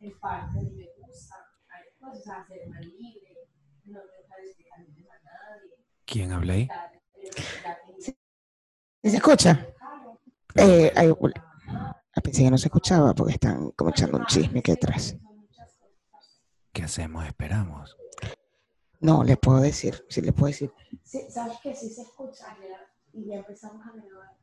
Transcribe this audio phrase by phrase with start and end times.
[0.00, 1.36] en parte a mí me gusta.
[1.68, 3.48] Hay cosas a hacer más libre,
[3.84, 5.86] no dejar de explicarles a nadie.
[6.04, 6.68] ¿Quién habla ahí?
[9.02, 9.66] ¿Se escucha?
[10.56, 11.12] Eh, ay,
[11.68, 15.16] ah, pensé que no se escuchaba porque están como echando un chisme aquí atrás.
[16.72, 17.26] ¿Qué hacemos?
[17.26, 17.96] Esperamos.
[19.00, 20.72] No, les puedo decir, sí les puedo decir.
[21.04, 22.56] Sí, ¿Sabes que Sí se escucha
[23.12, 24.36] y ya empezamos a grabar.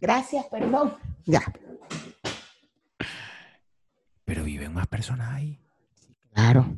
[0.00, 0.96] Gracias, perdón.
[1.26, 1.42] Ya.
[4.60, 5.58] Viven más personas ahí.
[6.34, 6.76] Claro.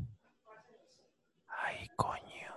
[1.48, 2.54] Ay, coño.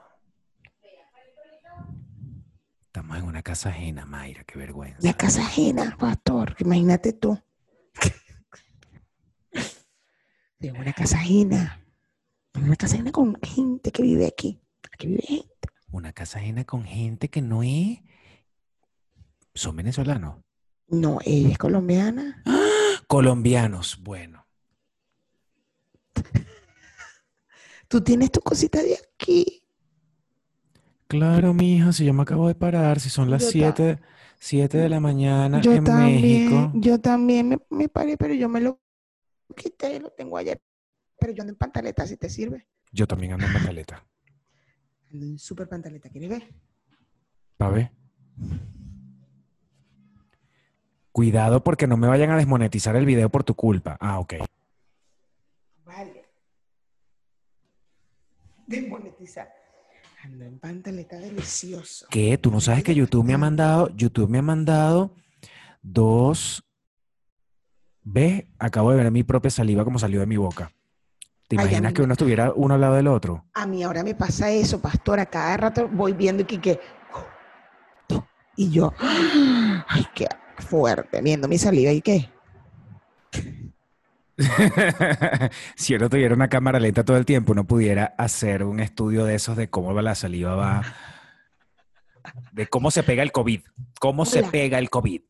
[2.86, 5.00] Estamos en una casa ajena, Mayra, qué vergüenza.
[5.02, 7.42] La casa ajena, pastor, imagínate tú.
[10.60, 11.84] De una casa ajena.
[12.54, 14.62] Una casa ajena con gente que vive aquí.
[14.94, 15.70] Aquí vive gente.
[15.90, 17.98] Una casa ajena con gente que no es.
[19.56, 20.36] ¿Son venezolanos?
[20.88, 22.44] No, ella es colombiana.
[23.08, 24.45] Colombianos, bueno.
[27.88, 29.64] Tú tienes tu cosita de aquí.
[31.08, 34.00] Claro, mija, si yo me acabo de parar, si son las Yo ta- 7
[34.40, 36.72] siete de la mañana Yo en también, México.
[36.82, 38.80] yo también me, me paré, pero yo me lo
[39.56, 40.60] quité, lo tengo ayer.
[41.20, 42.68] Pero yo ando en pantaleta, si te sirve.
[42.92, 44.04] Yo también ando en pantaleta.
[45.12, 46.44] Ando en súper pantaleta, ¿quieres ver?
[47.58, 47.92] ¿Pa' ver?
[51.12, 53.96] Cuidado porque no me vayan a desmonetizar el video por tu culpa.
[54.02, 54.34] Ah, ok.
[58.68, 59.50] Desmonetizar.
[60.24, 62.08] Ando en pantaleta delicioso.
[62.10, 62.38] ¿Qué?
[62.38, 65.16] ¿Tú no sabes que YouTube me ha mandado, YouTube me ha mandado
[65.82, 66.64] dos...
[68.08, 68.46] ¿Ves?
[68.60, 70.72] Acabo de ver mi propia saliva como salió de mi boca.
[71.48, 73.46] ¿Te imaginas que uno estuviera uno al lado del otro?
[73.54, 75.26] A mí ahora me pasa eso, pastora.
[75.26, 76.80] Cada rato voy viendo que, que
[78.58, 80.28] y yo, ay, qué
[80.58, 82.32] fuerte, viendo mi saliva y qué.
[85.76, 89.36] si uno tuviera una cámara lenta todo el tiempo, uno pudiera hacer un estudio de
[89.36, 90.84] esos de cómo va la saliva va,
[92.52, 93.62] de cómo se pega el COVID,
[94.00, 95.22] cómo se pega el COVID.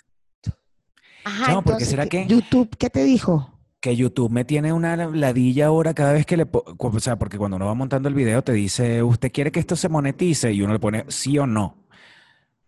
[1.24, 3.52] Ajá, Chamo, ¿por qué entonces, será ¿qué- que- YouTube, ¿qué te dijo?
[3.80, 6.48] Que YouTube me tiene una ladilla ahora cada vez que le...
[6.52, 9.76] O sea, porque cuando uno va montando el video te dice, ¿usted quiere que esto
[9.76, 10.52] se monetice?
[10.54, 11.86] Y uno le pone sí o no.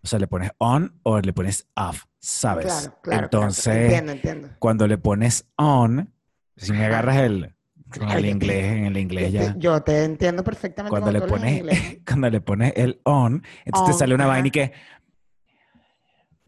[0.04, 2.66] O sea, le pones on o le pones off, ¿sabes?
[2.68, 3.02] Claro, claro.
[3.02, 4.50] claro, Entonces, Entiendo, entiendo.
[4.60, 6.14] cuando le pones on,
[6.58, 7.54] si me agarras el...
[7.98, 9.56] Con el inglés, en el inglés ya...
[9.58, 11.64] yo te entiendo perfectamente cuando le pones
[12.06, 14.74] cuando le pones el on, entonces te sale una vaina y que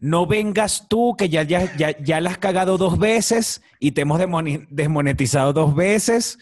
[0.00, 4.02] no vengas tú que ya, ya, ya, ya la has cagado dos veces y te
[4.02, 4.18] hemos
[4.70, 6.38] desmonetizado dos veces,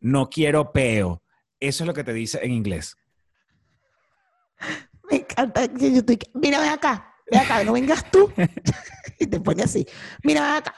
[0.00, 1.22] no quiero peo.
[1.60, 2.96] Eso es lo que te dice en inglés.
[5.10, 8.32] Me encanta que yo estoy, mira, ven acá, ven acá, no vengas tú.
[9.18, 9.86] y te pone así,
[10.22, 10.74] mira, ven acá,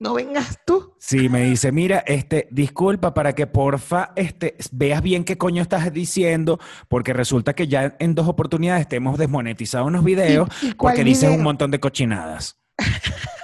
[0.00, 0.94] no vengas tú.
[0.98, 5.92] Sí, me dice, mira, este, disculpa para que porfa este, veas bien qué coño estás
[5.92, 10.72] diciendo, porque resulta que ya en dos oportunidades te hemos desmonetizado unos videos ¿Y- y
[10.72, 12.58] cuál porque dices un montón de cochinadas.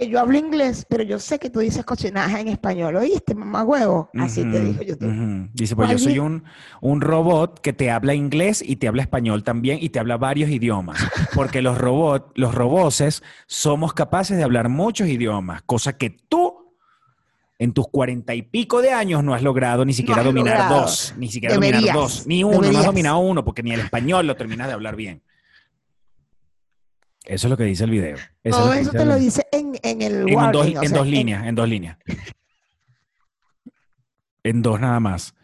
[0.00, 2.96] Porque yo hablo inglés, pero yo sé que tú dices cochinaje en español.
[2.96, 4.08] ¿Oíste, mamá huevo?
[4.14, 5.50] Así te dijo YouTube.
[5.52, 6.44] Dice, pues yo ¿Cuál soy un,
[6.80, 10.48] un robot que te habla inglés y te habla español también y te habla varios
[10.48, 11.06] idiomas.
[11.34, 16.74] Porque los robots, los roboses, somos capaces de hablar muchos idiomas, cosa que tú
[17.58, 20.80] en tus cuarenta y pico de años no has logrado ni siquiera dominar logrado.
[20.80, 22.86] dos, ni siquiera Deberías, dominar dos, ni uno, no has deberías.
[22.86, 25.22] dominado uno, porque ni el español lo terminas de hablar bien.
[27.24, 28.16] Eso es lo que dice el video.
[28.42, 31.06] Eso Todo eso te el- lo dice en, en el en dos, en sea, dos
[31.06, 31.98] líneas, en dos líneas.
[34.42, 35.34] En dos nada más.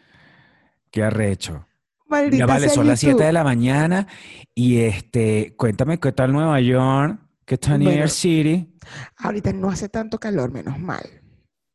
[0.91, 1.67] Qué arrecho.
[2.07, 3.25] Maldita Ya vale, son las 7 YouTube.
[3.25, 4.07] de la mañana
[4.55, 7.99] y este, cuéntame qué tal Nueva York, qué tal New Bueno.
[7.99, 8.73] York City.
[9.17, 11.03] Ahorita no hace tanto calor, menos mal.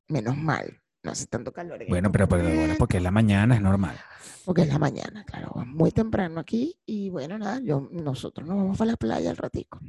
[0.09, 0.81] Menos mal.
[1.03, 1.83] No hace tanto calor.
[1.83, 3.97] en Bueno, pero, pero bueno, porque es la mañana, es normal.
[4.45, 5.53] Porque es la mañana, claro.
[5.67, 6.77] Muy temprano aquí.
[6.87, 9.81] Y bueno, nada, yo, nosotros nos vamos a la playa al ratico.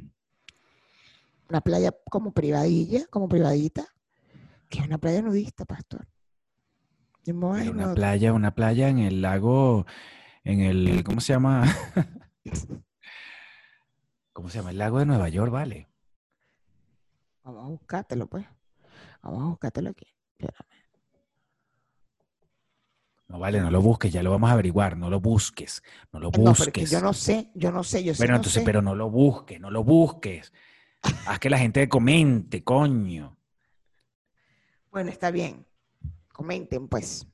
[1.48, 3.86] Una playa como privadilla, como privadita.
[4.68, 6.08] Que es una playa nudista, pastor.
[7.24, 9.86] Yo me voy a Pero ir una playa, una playa en el lago,
[10.42, 11.64] en el, ¿cómo se llama?
[14.32, 14.70] ¿Cómo se llama?
[14.70, 15.88] El lago de Nueva York, vale.
[17.44, 18.44] Vamos a buscártelo, pues.
[19.22, 20.06] Vamos a buscártelo aquí.
[20.32, 20.73] Espérame.
[23.34, 25.82] No vale, no lo busques, ya lo vamos a averiguar, no lo busques,
[26.12, 26.88] no lo No, porque busques.
[26.88, 28.64] yo no sé, yo no sé, yo sí Bueno, no entonces, sé.
[28.64, 30.52] pero no lo busques, no lo busques.
[31.26, 33.36] Haz que la gente comente, coño.
[34.92, 35.66] Bueno, está bien.
[36.32, 37.26] Comenten, pues.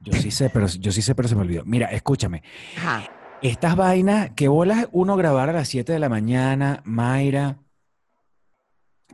[0.00, 1.66] Yo sí sé, pero yo sí sé, pero se me olvidó.
[1.66, 2.42] Mira, escúchame.
[2.78, 3.04] Ajá.
[3.42, 7.58] Estas vainas, que bolas uno grabar a las 7 de la mañana, Mayra,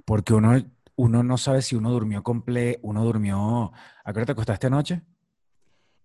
[0.04, 0.62] Porque uno,
[0.98, 3.72] uno no sabe si uno durmió comple, uno durmió.
[4.04, 5.02] ¿A qué hora te acostaste anoche?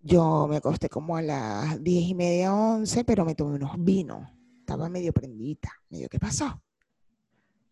[0.02, 4.30] Yo me acosté como a las diez y media, once, pero me tomé unos vinos.
[4.60, 5.72] Estaba medio prendita.
[5.90, 6.62] Medio, ¿qué pasó?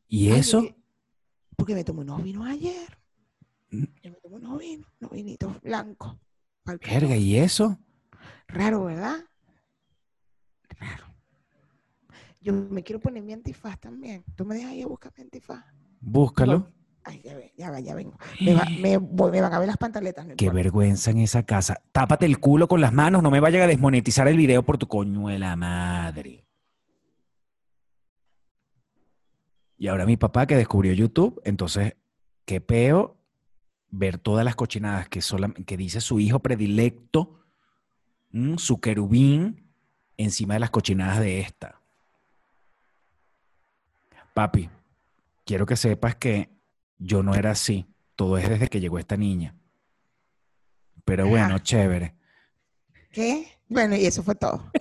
[0.07, 0.61] ¿Y Ay, eso?
[0.61, 0.75] porque-
[1.55, 2.97] Porque me tomé unos vinos ayer.
[3.69, 3.83] Mm.
[4.01, 6.17] Yo me tomé unos vinos, unos vinitos blancos.
[6.65, 7.15] Verga.
[7.17, 7.77] ¿y eso?
[8.47, 9.17] Raro, ¿verdad?
[10.79, 11.05] Raro.
[12.41, 14.23] Yo me quiero poner mi antifaz también.
[14.35, 15.63] ¿Tú me dejas ir a buscar mi antifaz?
[15.99, 16.71] Búscalo.
[17.03, 18.17] Ay, ya, ve- ya, va, ya vengo.
[18.39, 20.25] Me, va- me voy- me van a ver las pantaletas.
[20.27, 20.63] no Qué importa.
[20.63, 21.81] vergüenza en esa casa.
[21.91, 24.87] Tápate el culo con las manos, no me vayan a desmonetizar el video por tu
[24.87, 26.45] coño de la madre.
[29.77, 31.95] Y ahora mi papá que descubrió YouTube, entonces,
[32.45, 33.17] qué peo
[33.89, 37.39] ver todas las cochinadas que, sola- que dice su hijo predilecto,
[38.31, 39.71] mm, su querubín,
[40.17, 41.81] encima de las cochinadas de esta.
[44.35, 44.69] Papi,
[45.45, 46.49] quiero que sepas que
[47.01, 47.87] yo no era así.
[48.15, 49.55] Todo es desde que llegó esta niña.
[51.03, 51.63] Pero bueno, Ajá.
[51.63, 52.15] chévere.
[53.11, 53.47] ¿Qué?
[53.67, 54.71] Bueno, y eso fue todo.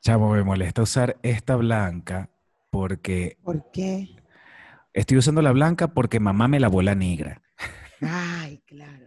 [0.00, 2.30] Chamo, me molesta usar esta blanca
[2.70, 4.08] porque ¿Por qué?
[4.94, 7.42] estoy usando la blanca porque mamá me lavó la negra.
[8.00, 9.06] Ay, claro.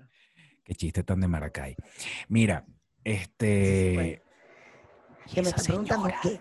[0.64, 1.76] Qué chiste tan de Maracay.
[2.28, 2.66] Mira,
[3.04, 3.94] este.
[3.96, 4.22] bueno.
[5.34, 6.40] Que me esa están preguntando qué.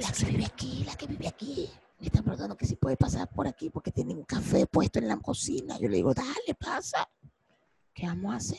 [0.00, 1.70] La que vive aquí, la que vive aquí.
[1.98, 5.08] Me están preguntando que si puede pasar por aquí porque tiene un café puesto en
[5.08, 5.78] la cocina.
[5.78, 7.08] Yo le digo, dale, pasa.
[7.94, 8.58] ¿Qué vamos a hacer?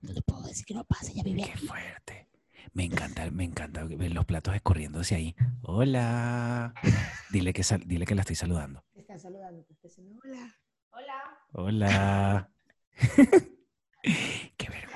[0.00, 1.66] No le puedo decir que no pase, ya vive Qué aquí.
[1.66, 2.28] fuerte.
[2.74, 5.34] Me encanta, me encanta ver los platos escurriendo hacia ahí.
[5.62, 6.74] Hola.
[7.30, 8.84] Dile que, sal- dile que la estoy saludando.
[8.92, 10.56] Te están saludando, te están diciendo hola.
[10.90, 11.38] Hola.
[11.52, 12.50] Hola.
[14.56, 14.91] Qué vergüenza.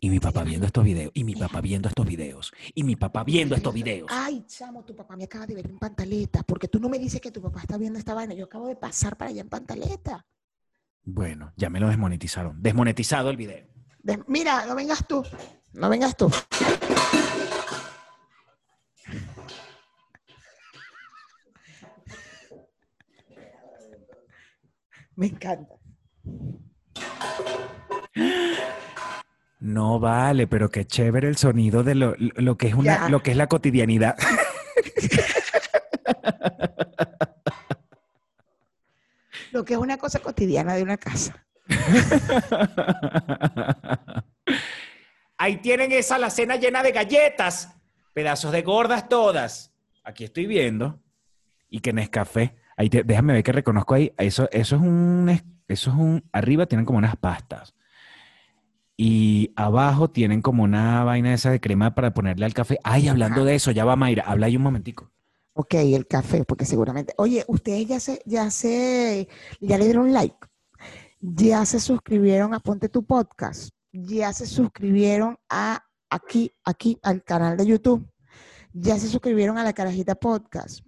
[0.00, 1.10] Y mi papá viendo estos videos.
[1.14, 2.52] Y mi papá viendo estos videos.
[2.74, 4.08] Y mi papá viendo estos videos.
[4.12, 6.42] Ay, chamo, tu papá me acaba de ver en pantaleta.
[6.44, 8.34] Porque tú no me dices que tu papá está viendo esta vaina.
[8.34, 10.24] Yo acabo de pasar para allá en pantaleta.
[11.02, 12.62] Bueno, ya me lo desmonetizaron.
[12.62, 13.66] Desmonetizado el video.
[14.00, 15.24] De- mira, no vengas tú.
[15.72, 16.30] No vengas tú.
[25.16, 25.74] Me encanta.
[29.60, 33.08] No vale, pero qué chévere el sonido de lo, lo que es una, Ya.
[33.08, 34.16] lo que es la cotidianidad.
[39.52, 41.46] Lo que es una cosa cotidiana de una casa.
[45.36, 47.74] Ahí tienen esa alacena llena de galletas,
[48.12, 49.72] pedazos de gordas todas.
[50.04, 51.00] Aquí estoy viendo.
[51.70, 52.56] Y que Nescafé.
[52.76, 54.12] Ahí te- déjame ver que reconozco ahí.
[54.18, 55.28] Eso, eso es un,
[55.68, 56.24] eso es un.
[56.32, 57.74] Arriba tienen como unas pastas.
[59.00, 62.80] Y abajo tienen como una vaina esa de crema para ponerle al café.
[62.82, 65.12] Ay, hablando de eso, ya va Mayra, habla ahí un momentico.
[65.52, 67.14] Ok, el café, porque seguramente.
[67.16, 69.28] Oye, ustedes ya se, ya se,
[69.60, 70.36] ya le dieron like,
[71.20, 77.56] ya se suscribieron a Ponte tu Podcast, ya se suscribieron a aquí, aquí, al canal
[77.56, 78.04] de YouTube,
[78.72, 80.80] ya se suscribieron a la Carajita Podcast.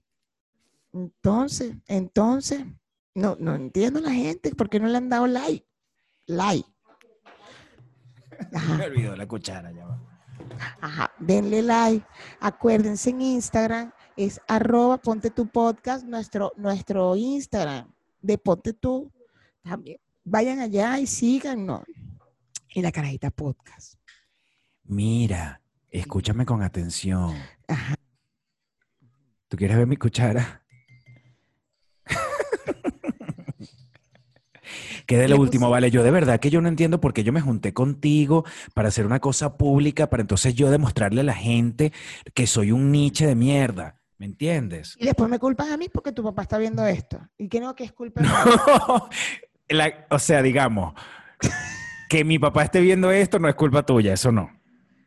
[0.92, 2.64] Entonces, entonces,
[3.14, 5.64] no, no entiendo la gente, ¿por qué no le han dado like?
[6.26, 6.68] Like.
[8.54, 8.74] Ajá.
[8.78, 9.98] Me olvidó la cuchara, ya va.
[10.80, 12.06] Ajá, denle like.
[12.40, 19.10] Acuérdense en Instagram, es arroba ponte tu podcast, nuestro, nuestro Instagram de ponte tu.
[19.62, 21.82] También vayan allá y síganos.
[22.72, 23.94] Y la carajita podcast.
[24.84, 27.34] Mira, escúchame con atención.
[27.68, 27.94] Ajá.
[29.48, 30.64] ¿Tú quieres ver mi cuchara?
[35.06, 35.90] ¿Qué de lo último, puse- vale?
[35.90, 39.06] Yo de verdad que yo no entiendo por qué yo me junté contigo para hacer
[39.06, 41.92] una cosa pública, para entonces yo demostrarle a la gente
[42.34, 43.96] que soy un niche de mierda.
[44.18, 44.96] ¿Me entiendes?
[44.98, 47.18] Y después me culpan a mí porque tu papá está viendo esto.
[47.38, 48.30] Y que no, que es culpa mía.
[49.68, 50.94] La- o sea, digamos,
[52.08, 54.50] que mi papá esté viendo esto no es culpa tuya, eso no.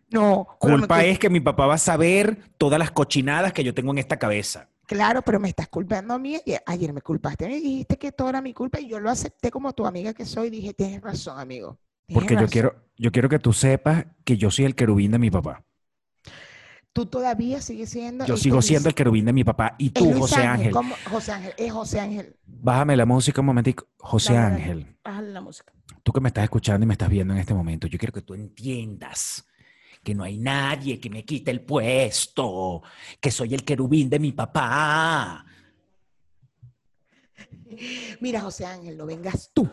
[0.10, 3.74] No, Culpa cul- es que mi papá va a saber todas las cochinadas que yo
[3.74, 4.70] tengo en esta cabeza.
[4.94, 6.40] Claro, pero me estás culpando a mí.
[6.68, 9.74] Ayer me culpaste mí, dijiste que todo era mi culpa y yo lo acepté como
[9.74, 10.50] tu amiga que soy.
[10.52, 11.80] Dije, tienes razón, amigo.
[12.06, 12.52] tienes Porque yo razón".
[12.52, 15.64] quiero, yo quiero que tú sepas que yo soy el querubín de mi papá.
[16.94, 18.24] Tú todavía sigues siendo.
[18.28, 19.74] Yo sigo siendo el querubín de mi papá.
[19.80, 20.72] Y tú, José Ángel.
[21.10, 22.38] José Ángel, es José Ángel.
[22.46, 23.88] bájame la música un momentico.
[23.98, 24.56] José dale.
[24.58, 25.74] Ángel, Bájale la música.
[26.04, 28.22] tú que me estás escuchando y me estás viendo en este momento, yo quiero que
[28.22, 29.44] tú entiendas
[30.04, 32.82] que no hay nadie que me quite el puesto,
[33.20, 35.46] que soy el querubín de mi papá.
[38.20, 39.70] Mira, José Ángel, no vengas tú.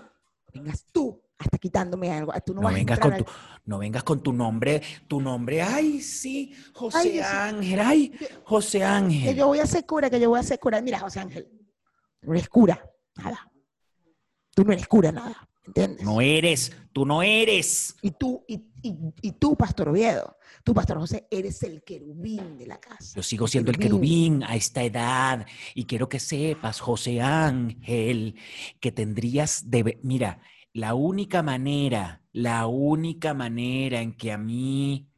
[0.53, 2.33] Vengas tú hasta quitándome algo.
[2.45, 3.25] Tú no, No vas a vengas, con tu,
[3.65, 7.21] no vengas con tu nombre, tu nombre, ay, sí, José Ay, sí.
[7.21, 8.13] Ángel, ay,
[8.45, 9.37] José Que Ángel.
[9.37, 10.81] yo voy a ser cura, que yo voy a ser cura.
[10.83, 11.49] Mira, José Ángel,
[12.23, 12.85] no eres cura,
[13.17, 13.51] nada.
[14.55, 15.49] Tú no eres cura, nada.
[15.67, 16.05] ¿Entiendes?
[16.05, 17.95] No eres, tú no eres.
[18.03, 22.67] Y tú, y, y- y tú, Pastor Oviedo, tú, Pastor José, eres el querubín de
[22.67, 23.13] la casa.
[23.17, 28.37] Yo sigo siendo el querubín a esta edad y quiero que sepas, José Ángel,
[28.81, 29.99] que tendrías de...
[30.03, 30.41] Mira,
[30.73, 35.09] la única manera, la única manera en que a mí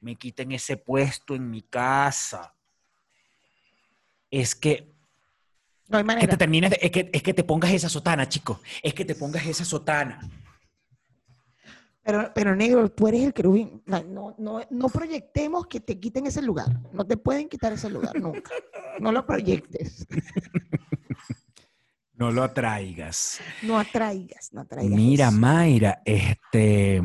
[0.00, 2.54] me quiten ese puesto en mi casa
[4.30, 4.92] es que,
[5.88, 6.30] No hay que manera.
[6.30, 9.14] te termines, de- es, que, es que te pongas esa sotana, chico, es que te
[9.14, 10.20] pongas esa sotana.
[12.02, 13.82] Pero, pero negro, tú eres el querubín.
[13.86, 16.68] No, no, no, proyectemos que te quiten ese lugar.
[16.92, 18.50] No te pueden quitar ese lugar nunca.
[18.98, 20.06] No lo proyectes.
[22.14, 23.40] No lo atraigas.
[23.62, 24.94] No atraigas, no atraigas.
[24.94, 25.30] Mira.
[25.30, 27.00] Mayra, este,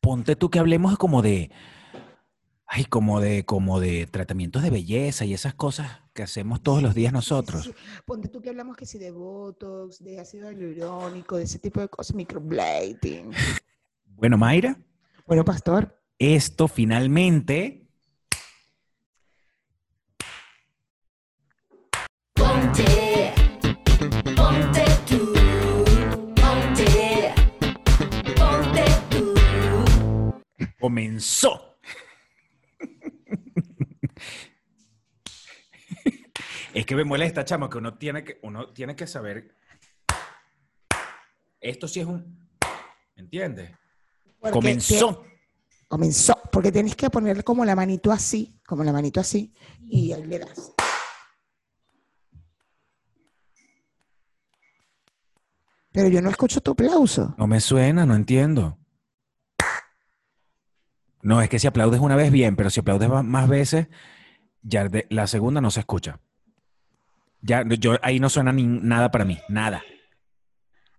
[0.00, 1.52] ponte tú que hablemos como de,
[2.72, 6.94] ay, como de, como de tratamientos de belleza y esas cosas que hacemos todos los
[6.94, 7.64] días Sí, sí, nosotros.
[7.64, 7.74] sí.
[8.06, 11.88] Ponte tú que hablamos que si de Botox, de ácido hialurónico, de ese tipo de
[11.88, 13.30] cosas, microblading.
[14.06, 14.78] Bueno, Mayra,
[15.26, 17.88] Bueno, pastor, esto finalmente,
[22.34, 23.32] Ponte,
[24.36, 25.32] ponte tú,
[26.40, 27.34] ponte,
[28.36, 29.34] ponte tú.
[30.78, 31.69] comenzó.
[36.74, 39.56] Es que me molesta, chamo, que uno tiene que, uno tiene que saber.
[41.60, 42.48] Esto sí es un,
[43.16, 43.70] ¿me entiendes?
[44.40, 45.22] porque Comenzó.
[45.22, 45.30] te-
[45.88, 50.24] comenzó, porque tienes que ponerle como la manito así, como la manito así, y ahí
[50.24, 50.72] le das.
[55.92, 57.34] Pero yo no escucho tu aplauso.
[57.36, 58.78] No me suena, no entiendo.
[61.22, 63.88] No, es que si aplaudes una vez bien, pero si aplaudes más veces,
[64.62, 66.20] ya de- la segunda no se escucha.
[67.42, 69.82] Ya, yo, ahí no suena ni nada para mí, nada.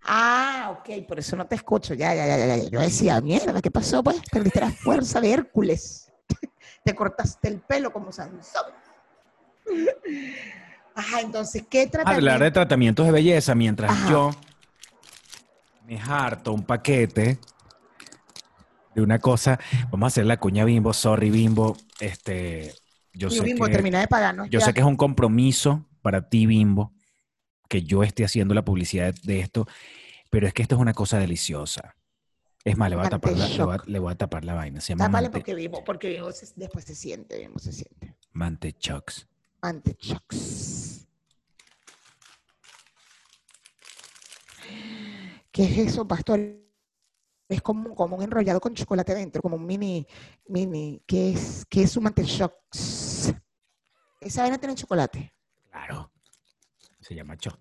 [0.04, 1.94] Ah, ok, por eso no te escucho.
[1.94, 2.68] Ya, ya, ya, ya.
[2.68, 4.02] Yo decía, mierda, ¿qué pasó?
[4.02, 6.10] Pues perdiste la fuerza de Hércules.
[6.84, 8.64] Te cortaste el pelo como Sansón.
[10.94, 12.18] Ajá, entonces, ¿qué tratamiento?
[12.32, 14.10] Hablar de tratamientos de belleza mientras Ajá.
[14.10, 14.30] yo
[15.86, 17.38] me harto un paquete
[18.94, 19.58] de una cosa.
[19.90, 21.76] Vamos a hacer la cuña bimbo, sorry bimbo.
[22.00, 22.74] Este,
[23.14, 24.44] yo sé mismo que, terminé de pagar, ¿no?
[24.46, 24.66] yo Ya.
[24.66, 26.92] sé que es un compromiso para ti, bimbo,
[27.68, 29.66] que yo esté haciendo la publicidad de esto,
[30.30, 31.96] pero es que esto es una cosa deliciosa.
[32.64, 34.54] Es más, le voy a tapar la, le voy a, le voy a tapar la
[34.54, 34.80] vaina.
[34.80, 38.14] Se llama Tápale Mante, porque vivo, porque vivo se- después se siente, vivo se siente.
[38.32, 39.26] Mantechox.
[39.62, 41.06] Antechox.
[45.50, 46.40] ¿Qué es eso, pastor?
[47.48, 50.06] Es como, como un enrollado con chocolate dentro, como un mini,
[50.48, 53.34] mini, ¿qué es, qué es un mantechox?
[54.20, 55.34] Esa vaina tiene chocolate.
[55.72, 56.12] Claro.
[57.00, 57.58] Se llama choc.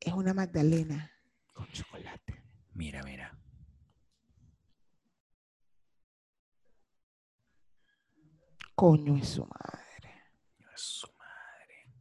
[0.00, 1.12] Es una magdalena
[1.52, 2.42] con chocolate.
[2.72, 3.38] Mira, mira.
[8.74, 10.22] Coño es su madre.
[10.74, 11.92] Su madre.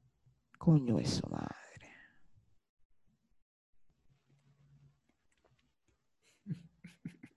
[0.58, 1.58] Coño es su madre.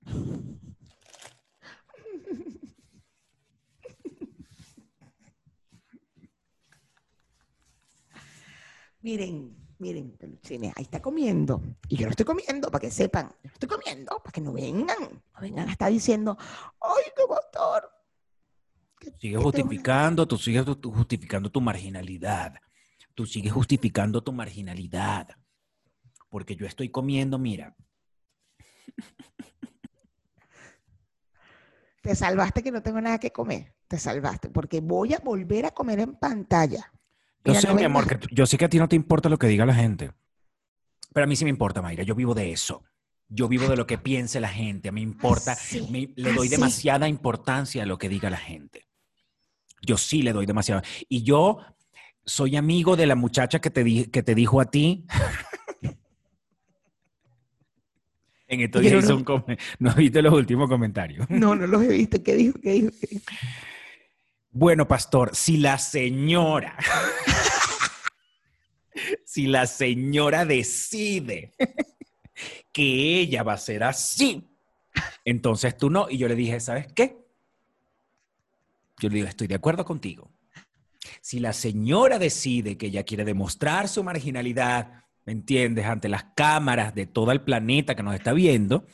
[9.02, 11.62] Miren, miren, peluchines, ahí está comiendo.
[11.88, 13.28] Y yo no estoy comiendo, para que sepan.
[13.42, 15.22] Yo no estoy comiendo, para que no vengan.
[15.34, 16.36] No vengan a estar diciendo,
[16.80, 17.22] ¡ay, qué!
[18.98, 22.54] Que- Sigues justificando, tú sigues justificando tu marginalidad.
[23.14, 25.28] Tú sigues justificando tu marginalidad.
[26.28, 27.74] Porque yo estoy comiendo, mira,
[32.02, 33.74] Te salvaste que no tengo nada que comer.
[33.86, 36.90] Te salvaste, porque voy a volver a comer en pantalla.
[37.44, 39.38] Yo sé, no mi amor, que yo sé que a ti no te importa lo
[39.38, 40.12] que diga la gente.
[41.12, 42.02] Pero a mí sí me importa, Mayra.
[42.04, 42.82] Yo vivo de eso.
[43.28, 44.88] Yo vivo de lo que piense la gente.
[44.88, 45.56] A mí me importa.
[45.90, 46.56] me- le doy así.
[46.56, 48.86] demasiada importancia a lo que diga la gente.
[49.82, 50.82] Yo sí le doy demasiada.
[51.08, 51.58] Y yo
[52.24, 55.06] soy amigo de la muchacha que te, di- que te dijo a ti.
[58.48, 61.28] en estos días no- hizo un come- No viste los últimos comentarios.
[61.30, 62.22] No, no los he visto.
[62.22, 62.58] ¿Qué dijo?
[62.60, 62.90] ¿Qué dijo?
[63.00, 63.24] ¿Qué dijo?
[64.52, 66.76] Bueno, pastor, si la señora,
[69.24, 71.52] si la señora decide
[72.72, 74.50] que ella va a ser así,
[75.24, 76.10] entonces tú no.
[76.10, 77.16] Y yo le dije, ¿sabes qué?
[78.98, 80.32] Yo le digo, estoy de acuerdo contigo.
[81.20, 85.86] Si la señora decide que ella quiere demostrar su marginalidad, ¿me entiendes?
[85.86, 88.84] Ante las cámaras de todo el planeta que nos está viendo,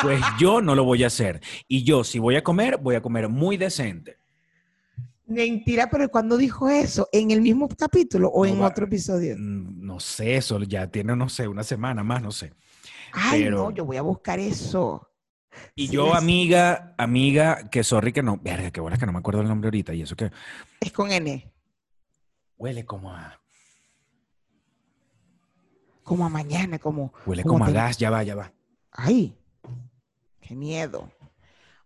[0.00, 1.42] pues yo no lo voy a hacer.
[1.68, 4.19] Y yo, si voy a comer, voy a comer muy decente.
[5.30, 7.08] Mentira, pero ¿cuándo dijo eso?
[7.12, 9.36] ¿En el mismo capítulo o en otro episodio?
[9.38, 12.52] Mm, No sé, eso ya tiene, no sé, una semana más, no sé.
[13.12, 15.06] Ay, pero- no, yo voy a buscar eso.
[15.76, 19.18] Y Sí, yo, amiga, amiga, que sorry que no, verga, qué bolas que no me
[19.20, 20.30] acuerdo el nombre ahorita, y eso que
[20.80, 21.48] Es con N.
[22.58, 23.40] huele como a,
[26.02, 27.12] Como a mañana, como.
[27.24, 28.52] huele como como a te- gas, ya va, ya va.
[28.90, 29.36] Ay,
[30.40, 31.08] qué miedo.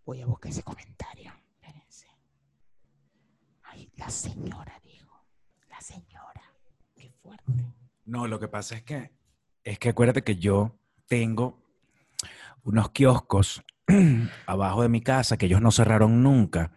[0.07, 1.33] Voy a buscar ese comentario.
[3.97, 5.25] La señora dijo.
[5.69, 6.43] La señora.
[6.97, 7.53] Qué fuerte.
[8.05, 9.13] No, lo que pasa es que,
[9.63, 11.63] es que acuérdate que yo tengo
[12.63, 13.63] unos kioscos
[14.47, 16.73] abajo de mi casa que ellos no cerraron nunca.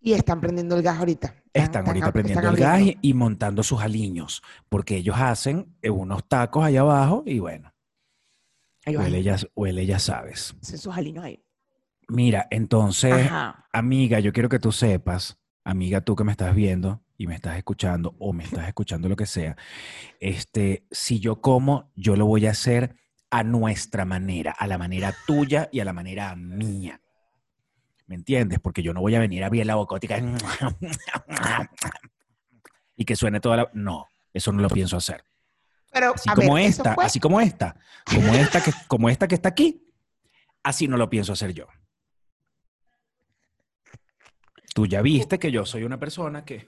[0.00, 1.34] Y están prendiendo el gas ahorita.
[1.52, 5.90] Están ahorita prendiendo están el gas y, y montando sus aliños, porque ellos hacen eh,
[5.90, 7.74] unos tacos allá abajo y bueno,
[8.86, 10.54] huele ya, huele ya sabes.
[10.62, 11.44] hacen sus aliños ahí.
[12.08, 13.66] Mira, entonces, Ajá.
[13.72, 15.39] amiga, yo quiero que tú sepas,
[15.72, 19.16] amiga, tú que me estás viendo y me estás escuchando o me estás escuchando lo
[19.16, 19.56] que sea,
[20.20, 22.96] este, si yo como, yo lo voy a hacer
[23.30, 27.00] a nuestra manera, a la manera tuya y a la manera mía.
[28.06, 28.58] ¿Me entiendes?
[28.58, 30.18] Porque yo no voy a venir a abrir la bocótica
[32.96, 33.70] y que suene toda la...
[33.72, 35.24] No, eso no lo pienso hacer.
[35.92, 37.76] Pero, Así como ver, esta, fue- así como esta,
[38.14, 39.82] como esta que, como esta que está aquí,
[40.62, 41.66] así no lo pienso hacer yo.
[44.74, 46.66] Tú ya viste que yo soy una persona que.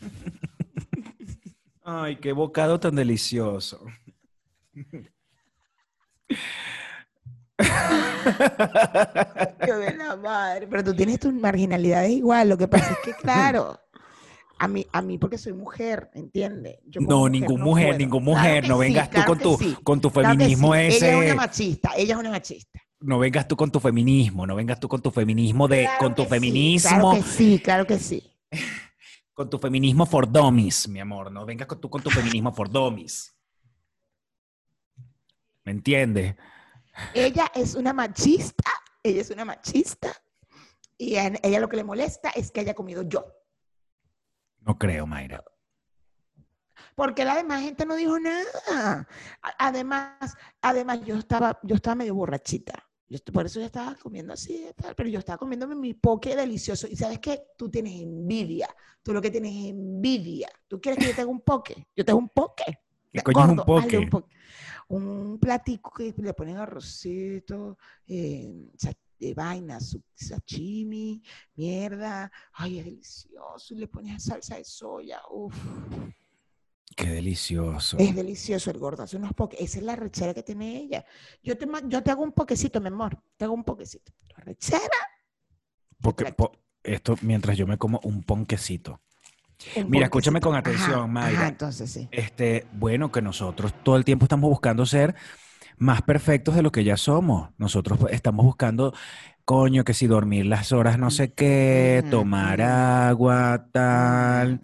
[1.84, 3.84] Ay, qué bocado tan delicioso.
[9.66, 10.66] Yo de la madre.
[10.68, 12.48] Pero tú tienes tus marginalidades igual.
[12.48, 13.78] Lo que pasa es que, claro,
[14.58, 16.78] a mí, a mí porque soy mujer, ¿entiendes?
[16.86, 17.98] Yo No, ningún mujer, puedo.
[17.98, 18.68] ningún mujer.
[18.68, 20.80] no sí, vengas tú claro con tu, sí, con tu claro feminismo sí.
[20.80, 21.08] ese.
[21.08, 22.80] Ella es una machista, ella es una machista.
[23.00, 26.14] No vengas tú con tu feminismo, no vengas tú con tu feminismo de, Claro con
[26.14, 28.36] tu sí, feminismo, Claro que sí, claro que sí.
[29.32, 31.32] con tu feminismo for dummies, mi amor.
[31.32, 33.34] No vengas tú con tu feminismo for dummies.
[35.64, 36.36] ¿Me entiendes?
[37.14, 38.70] Ella es una machista,
[39.02, 40.12] ella es una machista.
[40.98, 43.24] Y a ella lo que le molesta es que haya comido yo.
[44.60, 45.42] No creo, Mayra.
[46.94, 49.08] Porque la demás gente no dijo nada.
[49.58, 52.89] Además, además yo estaba, yo estaba medio borrachita.
[53.10, 54.64] Yo por eso yo estaba comiendo así,
[54.96, 56.86] pero yo estaba comiéndome mi poke delicioso.
[56.88, 58.68] Y sabes qué, tú tienes envidia.
[59.02, 60.48] Tú lo que tienes es envidia.
[60.68, 61.88] ¿Tú quieres que yo te haga un poke?
[61.96, 62.64] Yo te hago un poke.
[63.12, 64.02] ¿Qué coño es un poke?
[64.02, 64.28] po-
[64.88, 68.52] Un platico que le ponen arrocito, eh,
[69.18, 69.78] de vaina,
[70.14, 71.20] sashimi,
[71.56, 72.30] mierda.
[72.52, 73.74] Ay, es delicioso.
[73.74, 75.20] Y le pones salsa de soya.
[75.30, 75.54] Uf.
[76.96, 77.96] Qué delicioso.
[77.98, 79.60] Es delicioso el gordo, hace unos poques.
[79.60, 81.04] Esa es la rechera que tiene ella.
[81.42, 83.18] Yo te, yo te hago un poquecito, mi amor.
[83.36, 84.12] Te hago un poquecito.
[84.36, 84.80] La rechera.
[86.00, 89.00] Porque po- esto mientras yo me como un ponquecito.
[89.76, 91.38] un Mira, escúchame con atención, Ajá, Mayra.
[91.38, 92.08] Ajá, entonces sí.
[92.10, 95.14] Este, bueno, que nosotros todo el tiempo estamos buscando ser
[95.78, 97.50] más perfectos de lo que ya somos.
[97.58, 98.92] Nosotros pues, estamos buscando,
[99.50, 104.62] coño, que si dormir las horas no sé qué, tomar agua, tal,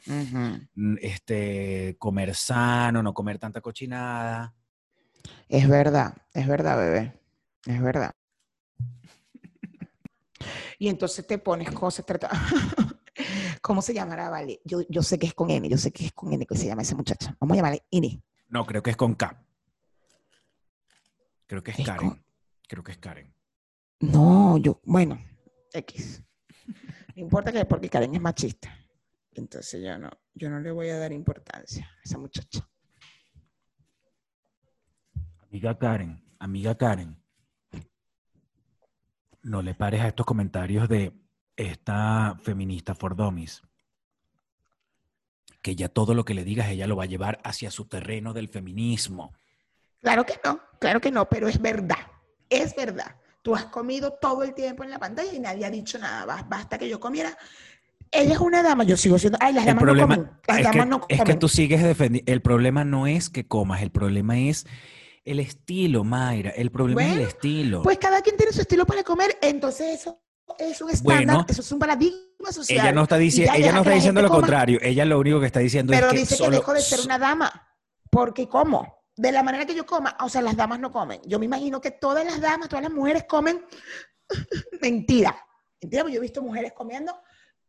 [0.76, 4.54] mm, este, comer sano, no comer tanta cochinada.
[5.48, 7.20] Es verdad, es verdad, bebé.
[7.66, 8.12] Es verdad.
[10.78, 12.30] Y entonces te pones cosas, trata-
[13.62, 14.60] ¿Cómo se llamará, Vale?
[14.64, 16.66] Yo, yo sé que es con N, yo sé que es con N que se
[16.68, 17.36] llama esa muchacha.
[17.40, 18.22] Vamos a llamarle N.
[18.50, 19.42] No, creo que es con K.
[21.48, 22.08] Creo que es, Es Karen.
[22.10, 22.24] con-
[22.68, 23.34] Creo que es Karen.
[24.00, 25.18] No, yo, bueno,
[25.72, 26.22] X.
[27.16, 28.70] No importa que porque Karen es machista.
[29.32, 32.68] Entonces yo no, yo no le voy a dar importancia a esa muchacha.
[35.48, 37.16] Amiga Karen, amiga Karen,
[39.42, 41.12] no le pares a estos comentarios de
[41.56, 43.62] esta feminista for dummies.
[45.62, 48.34] Que ya todo lo que le digas ella lo va a llevar hacia su terreno
[48.34, 49.32] del feminismo.
[50.00, 52.10] Claro que no, claro que no, pero es verdad,
[52.50, 53.16] es verdad.
[53.46, 56.26] Tú has comido todo el tiempo en la pantalla y nadie ha dicho nada.
[56.26, 57.38] Bas- Basta que yo comiera.
[58.10, 59.38] Ella es una dama, yo sigo siendo.
[59.40, 60.40] Ay, las El damas problema no comen.
[60.48, 61.38] Las es, damas que, no es que comen.
[61.38, 62.32] tú sigues defendiendo.
[62.32, 64.66] El problema no es que comas, el problema es
[65.24, 66.50] el estilo, Mayra.
[66.50, 67.82] El problema es el estilo.
[67.82, 70.18] Pues cada quien tiene su estilo para comer, entonces eso
[70.58, 72.80] es un estándar, Bueno, eso es un paradigma social.
[72.84, 74.40] ella no está, dici- Y ya ella no que está diciendo lo coma.
[74.40, 74.80] contrario.
[74.82, 76.98] Ella lo único que está diciendo Pero es que dice que solo- dejo de ser
[77.04, 77.68] una dama.
[78.10, 78.95] Porque ¿cómo?
[79.16, 81.20] De la manera que yo coma, o sea, las damas no comen.
[81.24, 83.64] Yo me imagino que todas las damas, todas las mujeres comen
[84.82, 85.34] mentira.
[85.80, 87.14] Mentira, porque yo he visto mujeres comiendo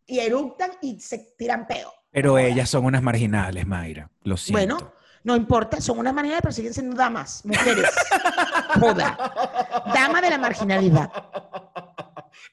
[0.05, 1.91] y eructan y se tiran peo.
[2.11, 4.09] Pero ellas son unas marginales, Mayra.
[4.23, 4.75] Lo siento.
[4.75, 7.89] Bueno, No importa, son una manera, pero siguen siendo damas, mujeres.
[8.79, 9.83] Joda.
[9.93, 11.11] Dama de la marginalidad.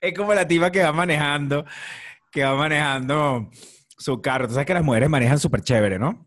[0.01, 1.65] Es como la tipa que va manejando,
[2.31, 3.49] que va manejando
[3.97, 4.49] su carro.
[4.49, 6.24] Tú sabes que las mujeres manejan súper chévere, ¿no?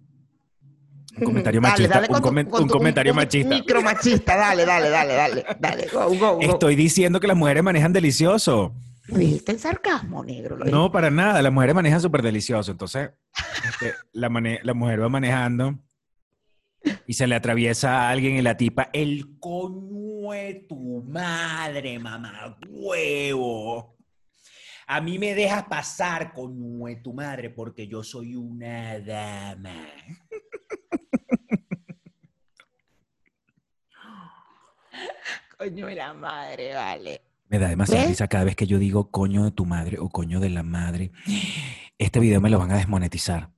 [1.20, 1.94] Un comentario Dale, machista.
[2.02, 3.50] dale un, tu- un tu- comentario un machista.
[3.56, 5.46] Micromachista, dale, dale, dale, dale.
[5.60, 6.42] Dale, go, go, go.
[6.42, 8.74] Estoy diciendo que las mujeres manejan delicioso.
[9.08, 10.58] Dijiste en sarcasmo, negro.
[10.58, 11.42] No, para nada.
[11.42, 12.72] Las mujeres manejan súper delicioso.
[12.72, 13.12] Entonces,
[13.70, 15.80] este, la, mujer va manejando
[17.06, 22.58] y se le atraviesa a alguien y la tipa, el coño de tu madre, mamá,
[22.68, 23.96] huevo.
[24.90, 29.86] A mí me dejas pasar, coño de tu madre, porque yo soy una dama.
[35.58, 37.22] Coño de la madre, vale.
[37.50, 38.10] Me da demasiada ¿Ves?
[38.12, 41.12] risa cada vez que yo digo coño de tu madre o coño de la madre.
[41.98, 43.50] Este video me lo van a desmonetizar.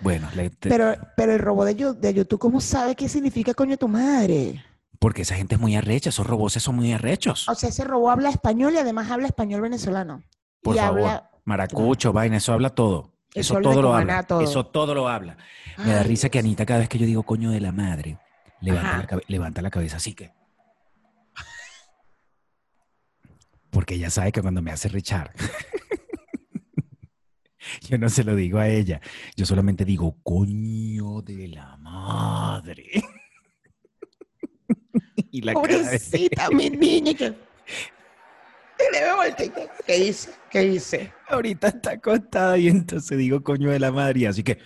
[0.00, 3.76] Bueno, le- te- Pero, pero el robot de, YouTube, ¿cómo sabe qué significa coño de
[3.78, 4.62] tu madre?
[5.00, 7.46] porque esa gente es muy arrecha, esos robots son muy arrechos.
[7.50, 10.22] O sea, ese robot habla español y además habla español venezolano.
[10.62, 11.00] Por y favor.
[11.00, 11.30] habla.
[11.44, 13.12] Maracucho, vaina, eso habla todo.
[13.34, 14.22] Eso Eso todo lo habla.
[14.22, 14.40] todo.
[14.40, 15.36] Eso todo lo habla.
[15.76, 16.38] Me da risa que.
[16.38, 18.16] Anita, cada vez que yo digo coño de la madre,
[18.62, 20.32] levanta, la, levanta la cabeza así que.
[23.74, 25.32] Porque ella sabe que cuando me hace rechar,
[27.90, 29.00] yo no se lo digo a ella.
[29.34, 33.02] Yo solamente digo coño de la madre.
[35.32, 37.14] y la de- Pobrecita, mi niña.
[37.14, 37.34] Que...
[39.84, 40.30] ¿Qué dice?
[40.48, 41.12] ¿Qué dice?
[41.28, 44.20] ahorita está acostada y entonces digo coño de la madre.
[44.20, 44.58] y Así que.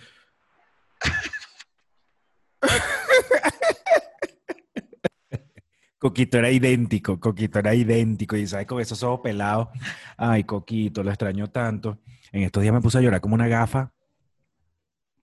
[5.99, 8.37] Coquito era idéntico, Coquito era idéntico.
[8.37, 9.69] Y sabes, con esos ojos pelados.
[10.17, 11.99] Ay, Coquito, lo extraño tanto.
[12.33, 13.93] En estos días me puse a llorar como una gafa.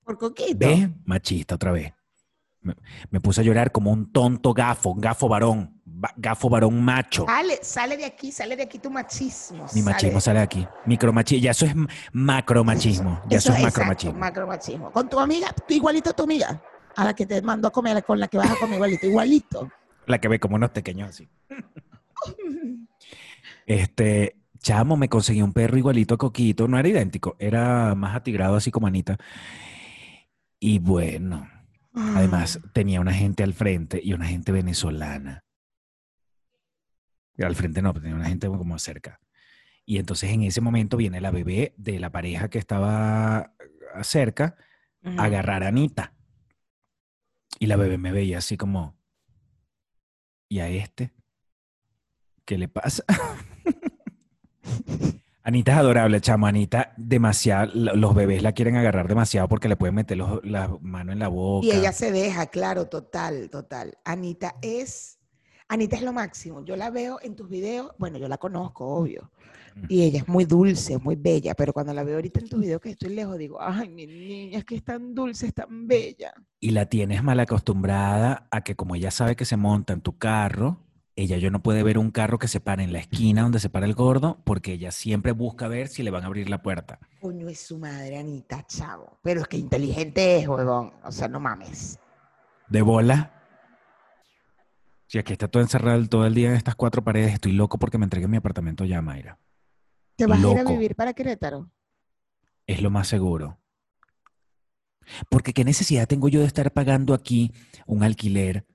[0.04, 0.58] Por coquito.
[0.68, 0.88] ¿Ves?
[1.06, 1.94] Machista otra vez.
[2.62, 2.76] Me,
[3.10, 7.26] me puse a llorar como un tonto gafo, un gafo varón, va- gafo varón macho.
[7.26, 9.66] Sale, sale de aquí, sale de aquí tu machismo.
[9.74, 10.68] Mi machismo sale de aquí.
[10.86, 11.42] Micromachismo.
[11.44, 11.76] Ya eso es
[12.12, 13.22] macromachismo.
[13.30, 14.20] Ya eso, es macromachismo.
[14.20, 14.92] macromachismo.
[14.92, 16.62] Con tu amiga, igualito a tu amiga,
[16.96, 19.72] a la que te mandó a comer, con la que vas a comer igualito, igualito.
[20.08, 21.30] La que ve como unos pequeños así.
[23.66, 26.68] Este, chamo, me conseguí un perro igualito a Coquito.
[26.68, 29.18] No era idéntico, era más atigrado así como Anita.
[30.60, 31.50] Y bueno,
[31.94, 35.44] además tenía una gente al frente y una gente venezolana.
[37.38, 39.20] Al frente no, pero tenía una gente como cerca.
[39.86, 43.54] Y entonces en ese momento viene la bebé de la pareja que estaba
[44.02, 44.56] cerca
[45.04, 46.14] a agarrar a Anita.
[47.60, 48.98] Y la bebé me veía así como,
[50.50, 51.14] ¿y a este?
[52.46, 53.04] ¿Qué le pasa?
[55.44, 56.48] Anita es adorable, chamo.
[56.48, 60.76] Anita, demasiado, lo- los bebés la quieren agarrar demasiado porque le pueden meter los- la
[60.82, 61.68] mano en la boca.
[61.68, 63.96] Y ella se deja, claro, total, total.
[64.06, 65.20] Anita es,
[65.68, 66.66] Anita es lo máximo.
[66.66, 69.32] Yo la veo en tus videos, bueno, yo la conozco, obvio.
[69.90, 72.82] Y ella es muy dulce, muy bella, pero cuando la veo ahorita en tus videos
[72.82, 76.34] que estoy lejos, digo, ay, mi niña, es que es tan dulce, es tan bella.
[76.60, 80.18] Y la tienes mal acostumbrada a que como ella sabe que se monta en tu
[80.18, 80.80] carro,
[81.18, 83.70] ella yo no puede ver un carro que se para en la esquina donde se
[83.70, 87.00] para el gordo porque ella siempre busca ver si le van a abrir la puerta.
[87.22, 89.20] Coño, es su madre, Anita, chavo.
[89.24, 90.94] Pero es que inteligente es, huevón.
[91.04, 92.00] O sea, no mames.
[92.68, 93.32] de bola.
[95.08, 97.98] Si aquí está todo encerrado todo el día en estas cuatro paredes, estoy loco porque
[97.98, 99.38] me entregué mi apartamento ya, Mayra.
[100.16, 101.70] ¿Te vas a ir a vivir para Querétaro?
[102.68, 103.60] Es lo más seguro.
[105.30, 107.54] Porque qué necesidad tengo yo de estar pagando aquí
[107.86, 108.66] un alquiler,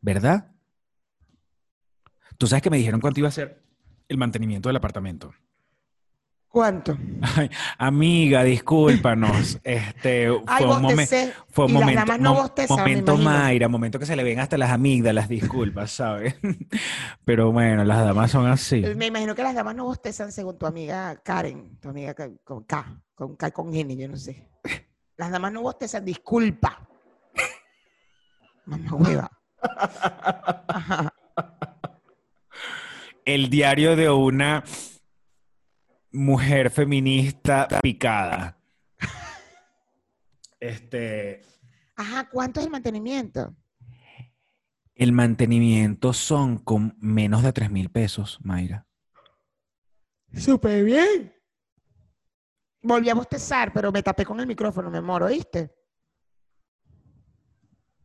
[0.00, 0.50] ¿verdad?
[2.38, 3.62] Tú sabes que me dijeron cuánto iba a ser
[4.08, 5.32] el mantenimiento del apartamento.
[6.50, 6.98] ¿Cuánto?
[7.36, 9.58] Ay, amiga, discúlpanos.
[9.64, 10.96] Este, Ay, fue un momento.
[11.02, 11.32] bostecé.
[11.48, 13.16] Fue un las momento, damas no mo- bostezan, me momento.
[13.18, 16.34] Mayra, momento que se le ven hasta las amígdalas, disculpas, ¿sabes?
[17.24, 18.80] Pero bueno, las damas son así.
[18.96, 23.00] Me imagino que las damas no bostezan según tu amiga Karen, tu amiga con K,
[23.14, 24.48] con K con N, yo no sé.
[25.16, 26.84] Las damas no bostezan, disculpa.
[28.66, 29.30] Mamá hueva.
[30.66, 31.14] Ajá.
[33.24, 34.64] El diario de una
[36.12, 38.56] mujer feminista picada.
[40.58, 41.42] Este,
[41.96, 43.54] Ajá, ¿cuánto es el mantenimiento?
[44.94, 48.86] el mantenimiento son con menos de 3 mil pesos, Mayra.
[50.36, 51.34] Súper bien.
[52.82, 55.74] Volví a bostezar, pero me tapé con el micrófono, me moro, ¿oíste?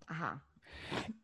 [0.07, 0.47] Ajá.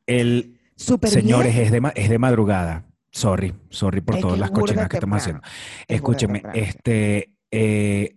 [0.05, 1.65] El, Súper señores, bien.
[1.65, 2.90] es de, es de madrugada.
[3.11, 5.41] Sorry, sorry por Es todas las cochinadas que estamos haciendo.
[5.87, 8.15] Es Escúcheme, este, eh,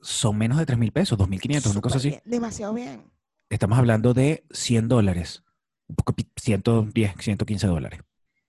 [0.00, 2.10] son menos de 3 mil pesos, 2.500, una cosa así.
[2.10, 3.10] bien, Demasiado bien.
[3.50, 5.42] estamos hablando de 100 dólares.
[5.88, 8.00] Un poco pi- 110, 115 dólares.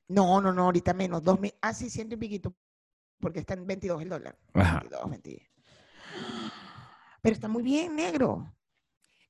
[0.07, 1.21] No, no, no, ahorita menos.
[1.23, 2.53] Dos mil, ah, sí, ciento y piquito.
[3.19, 4.37] Porque está en 22 el dólar.
[4.53, 4.79] Ajá.
[4.81, 5.49] 22, 20.
[7.21, 8.53] Pero está muy bien, negro.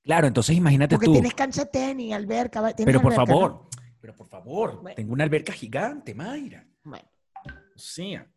[0.04, 1.14] Claro, entonces imagínate Porque tú.
[1.14, 2.62] tienes cancha de tenis, alberca.
[2.78, 3.67] Pero por alberca, ¿no?
[4.00, 4.96] Pero por favor, Bueno.
[4.96, 6.66] tengo una alberca gigante, Mayra.
[6.84, 7.08] Bueno,
[7.46, 8.28] O sea,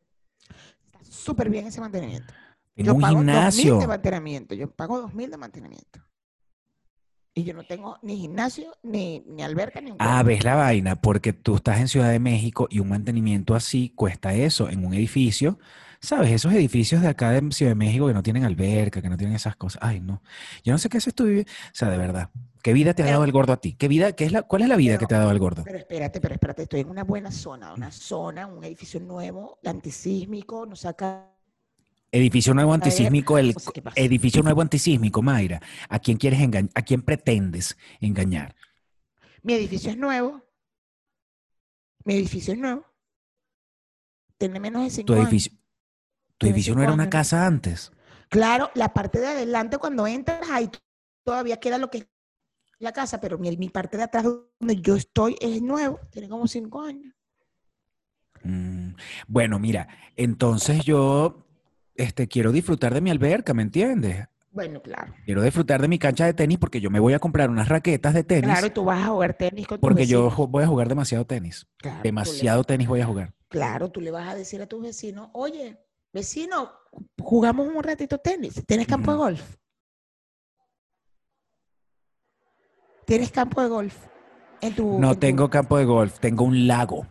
[0.85, 2.33] está súper bien ese mantenimiento.
[2.75, 3.79] tengo yo un pago 2.000 gimnasio.
[3.79, 4.55] de mantenimiento.
[4.55, 6.01] Yo pago 2.000 de mantenimiento.
[7.33, 11.01] Y yo no tengo ni gimnasio, ni, ni alberca, ni un Ah, ves la vaina,
[11.01, 14.95] porque tú estás en Ciudad de México y un mantenimiento así cuesta eso en un
[14.95, 15.59] edificio.
[16.01, 16.33] ¿Sabes?
[16.33, 19.37] Esos edificios de acá de Ciudad de México que no tienen alberca, que no tienen
[19.37, 19.83] esas cosas.
[19.83, 20.23] Ay, no.
[20.65, 21.25] Yo no sé qué es esto.
[21.25, 22.31] O sea, de verdad.
[22.63, 23.75] ¿Qué vida te ha dado el gordo a ti?
[23.75, 25.63] ¿Qué vida, qué es la, ¿Cuál es la vida que te ha dado el gordo?
[25.65, 30.67] Pero espérate, pero espérate, estoy en una buena zona, una zona, un edificio nuevo, antisísmico,
[30.67, 31.27] nos saca...
[32.13, 33.55] Edificio nuevo antisísmico, el
[33.95, 35.63] edificio nuevo antisísmico, Mayra.
[35.89, 36.71] ¿A quién quieres engañar?
[36.75, 38.55] ¿A quién pretendes engañar?
[39.43, 40.43] Mi edificio es nuevo.
[42.05, 42.85] Mi edificio es nuevo.
[44.37, 45.53] Tiene menos de cinco Tu edificio,
[46.41, 47.93] Edificio no era una casa antes.
[48.29, 50.71] Claro, la parte de adelante cuando entras ahí
[51.25, 52.07] todavía queda lo que es
[52.79, 56.47] la casa, pero mi, mi parte de atrás donde yo estoy es nuevo, tiene como
[56.47, 57.13] cinco años.
[58.43, 58.95] Mm,
[59.29, 61.45] Bueno, mira, entonces yo
[61.95, 64.27] este, quiero disfrutar de mi alberca, ¿me entiendes?
[64.53, 65.15] Bueno, claro.
[65.25, 68.15] Quiero disfrutar de mi cancha de tenis porque yo me voy a comprar unas raquetas
[68.15, 70.89] de tenis Claro, y tú vas a jugar tenis con porque yo voy a jugar
[70.89, 71.67] demasiado tenis.
[71.77, 73.33] Claro, Demasiado tenis voy a jugar.
[73.49, 75.79] Claro, tú le vas a decir a tus vecinos, oye,
[76.13, 76.71] vecino,
[77.21, 78.63] jugamos un ratito tenis.
[78.67, 79.57] ¿Tienes campo de golf?
[83.07, 83.97] ¿Tienes campo de golf?
[84.61, 87.07] En tu, No en tu- tengo campo de golf, tengo un lago.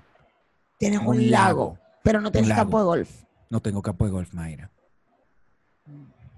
[0.78, 3.24] Tienes un un, lago, lago, pero no tienes campo de golf.
[3.50, 4.72] No tengo campo de golf, Mayra.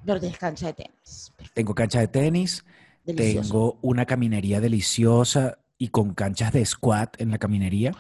[0.06, 1.32] Pero tienes cancha de tenis.
[1.36, 2.66] Perfecto, Tengo cancha de tenis,
[3.04, 3.50] Delicioso.
[3.52, 7.94] tengo una caminería deliciosa y con canchas de squat en la caminería.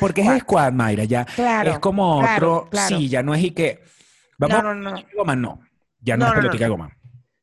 [0.00, 2.96] Porque es squat, Mayra, ya Claro, es como claro, otro, claro.
[2.96, 3.82] sí, ya no es y que
[4.38, 4.96] vamos No, no, no.
[4.96, 5.60] a goma, no.
[6.00, 6.68] Ya no, No, es no, no.
[6.68, 6.96] goma.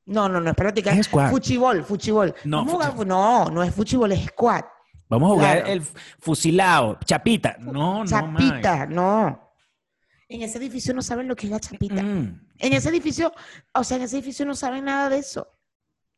[0.06, 0.92] No, no, no, es pelotica.
[0.92, 1.30] Es squat.
[1.32, 2.34] Fuchibol, fuchibol.
[2.46, 2.66] No,
[3.06, 4.66] no, no es fuchibol, es squat.
[5.10, 5.82] Vamos a jugar el
[6.20, 7.56] fusilado, chapita.
[7.60, 9.54] No, no, chapita, no.
[10.30, 12.02] En ese edificio no saben lo que es la chapita.
[12.04, 13.32] Mm, En ese edificio,
[13.74, 15.48] o sea, en ese edificio no saben nada de eso.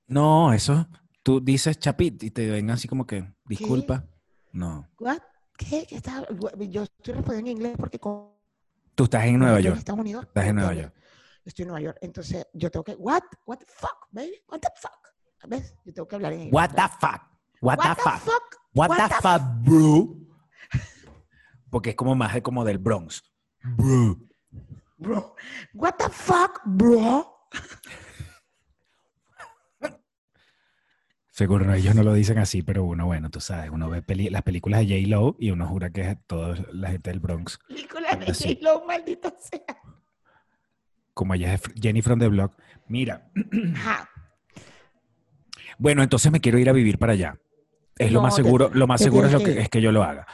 [0.07, 0.87] No, eso,
[1.21, 4.05] tú dices chapita y te ven así como que, disculpa.
[4.51, 5.19] No, What?
[5.59, 5.85] ¿Qué?
[5.85, 6.25] ¿Qué está-
[6.69, 8.29] Yo estoy respondiendo en inglés porque con
[8.95, 9.73] tú estás en Nueva York.
[9.73, 10.25] En Estados Unidos.
[10.27, 10.73] Estás en Nueva.
[10.73, 10.93] York.
[11.43, 11.97] Estoy en Nueva York.
[12.01, 13.23] Entonces, yo tengo que, what?
[13.45, 14.41] What the fuck, baby?
[14.47, 14.99] What the fuck?
[15.47, 15.73] ¿Ves?
[15.85, 16.53] Yo tengo que hablar en inglés.
[16.53, 17.21] What the fuck?
[17.61, 18.19] What, What the fuck?
[18.21, 18.55] fuck?
[18.73, 20.15] What, What the the fuck, bro?
[21.69, 23.21] Porque es como más como del Bronx.
[23.63, 24.17] Bro.
[24.97, 25.35] Bro.
[25.73, 27.35] What the fuck, bro?
[31.39, 34.41] Seguro ellos no lo dicen así, pero uno, bueno, tú sabes, uno ve peli- las
[34.41, 37.57] películas de J-Lo y uno jura que es toda la gente del Bronx.
[37.69, 38.25] Nicolás de.
[38.33, 39.61] J-Lo, maldito sea.
[41.13, 42.57] Como ella es Jenny from the Block.
[42.89, 43.31] Mira,
[43.73, 44.09] Ajá.
[45.77, 47.39] bueno, entonces me quiero ir a vivir para allá.
[47.97, 50.03] Es lo más te- seguro, lo más seguro es lo que, es que yo lo
[50.03, 50.27] haga.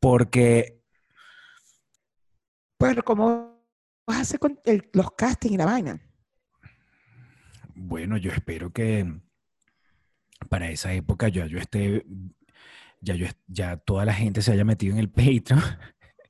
[0.00, 0.80] Porque,
[2.80, 3.62] Bueno, ¿cómo
[4.06, 6.00] vas a hacer con el- los castings y la vaina?
[7.74, 9.20] bueno, yo espero que
[10.48, 12.04] para esa época ya yo esté,
[13.00, 15.62] ya yo, ya toda la gente se haya metido en el Patreon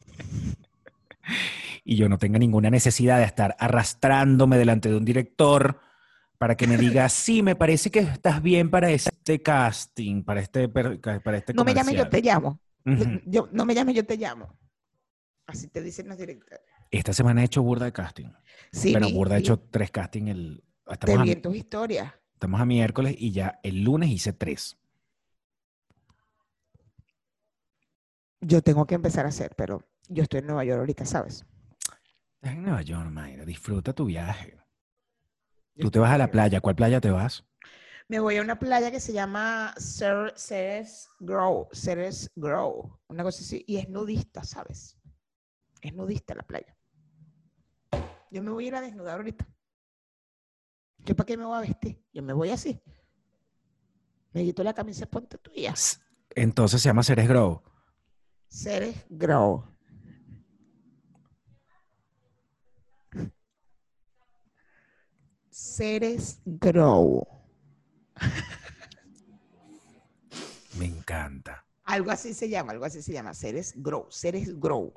[1.85, 5.81] y yo no tenga ninguna necesidad de estar arrastrándome delante de un director
[6.39, 10.69] para que me diga, sí, me parece que estás bien para este casting, para este,
[10.69, 12.11] para este No me llames, yo comercial".
[12.11, 12.61] te llamo.
[13.27, 14.57] Yo, no me llames, yo te llamo.
[15.47, 16.61] Así te dicen los directores.
[16.91, 18.29] Esta semana he hecho burda de casting.
[18.73, 19.45] Sí, vi, burda he vi.
[19.45, 20.27] hecho tres casting.
[20.29, 20.65] El,
[21.01, 22.13] Te vi en tus historias.
[22.37, 24.77] Estamos a miércoles y ya el lunes hice tres.
[28.43, 31.47] Yo tengo que empezar a hacer, pero yo estoy en Nueva York ahorita, ¿sabes?
[32.35, 33.47] Estás en Nueva York, Mayra.
[33.47, 34.59] Disfruta tu viaje.
[35.75, 36.61] Yo Tú te vas a la playa.
[36.61, 37.45] ¿Cuál playa te vas?
[38.09, 43.41] Me voy a una playa que se llama Cer- Ceres Grow, Ceres Grow, una cosa
[43.43, 44.97] así, y es nudista, ¿sabes?
[45.81, 46.77] Es nudista la playa.
[48.31, 49.49] Yo me voy a ir a desnudar ahorita.
[51.07, 52.03] ¿Yo para qué me voy a vestir?
[52.13, 52.81] Yo me voy así.
[54.33, 55.71] Me quito la camisa, ponte tuya.
[55.71, 55.99] S-
[56.35, 57.63] Entonces se llama Ceres Grow.
[58.49, 59.65] Ceres Grow.
[65.51, 67.27] Ceres Grow.
[70.79, 71.65] Me encanta.
[71.85, 73.33] Algo así se llama, algo así se llama.
[73.33, 74.93] Ceres Grow, Ceres Grow.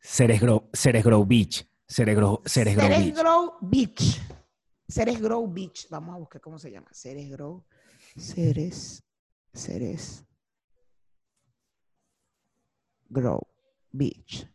[0.00, 1.69] Ceres Grow, Ceres Grow Beach.
[1.90, 3.14] Ceres Grow, Ceres Grow Ceres Beach.
[3.16, 4.20] Grow Beach.
[4.88, 5.88] Ceres Grow Beach.
[5.90, 6.88] Vamos a buscar cómo se llama.
[6.92, 7.64] Ceres Grow.
[8.16, 9.02] Ceres.
[9.52, 10.24] Ceres.
[13.08, 13.40] Grow
[13.90, 14.48] Beach.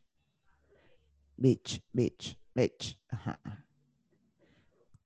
[1.36, 2.98] Beach, beach, beach.
[3.10, 3.38] Ajá.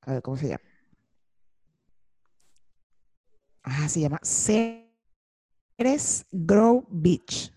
[0.01, 0.63] A ver, ¿cómo se llama?
[3.63, 4.85] Ah, se llama Ceres
[6.31, 7.51] Grow Beach.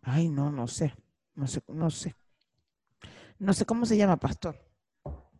[0.00, 0.94] Ay, no, no sé.
[1.34, 2.14] No sé, no sé.
[3.38, 4.56] No sé cómo se llama, pastor.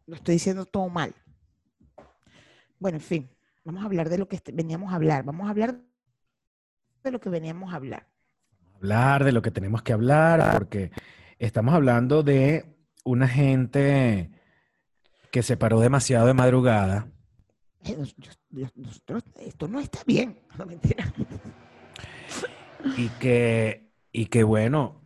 [0.06, 1.14] Lo estoy diciendo todo mal.
[2.78, 3.30] Bueno, en fin,
[3.64, 5.24] vamos a hablar de lo que veníamos a hablar.
[5.24, 5.78] Vamos a hablar
[7.02, 8.08] de lo que veníamos a hablar.
[8.76, 10.90] Hablar de lo que tenemos que hablar, porque
[11.38, 14.30] estamos hablando de una gente
[15.30, 17.08] que se paró demasiado de madrugada
[17.84, 20.40] Eh, nosotros- esto no está bien.
[20.58, 21.12] No, mentira.
[22.96, 25.00] y que, y que bueno.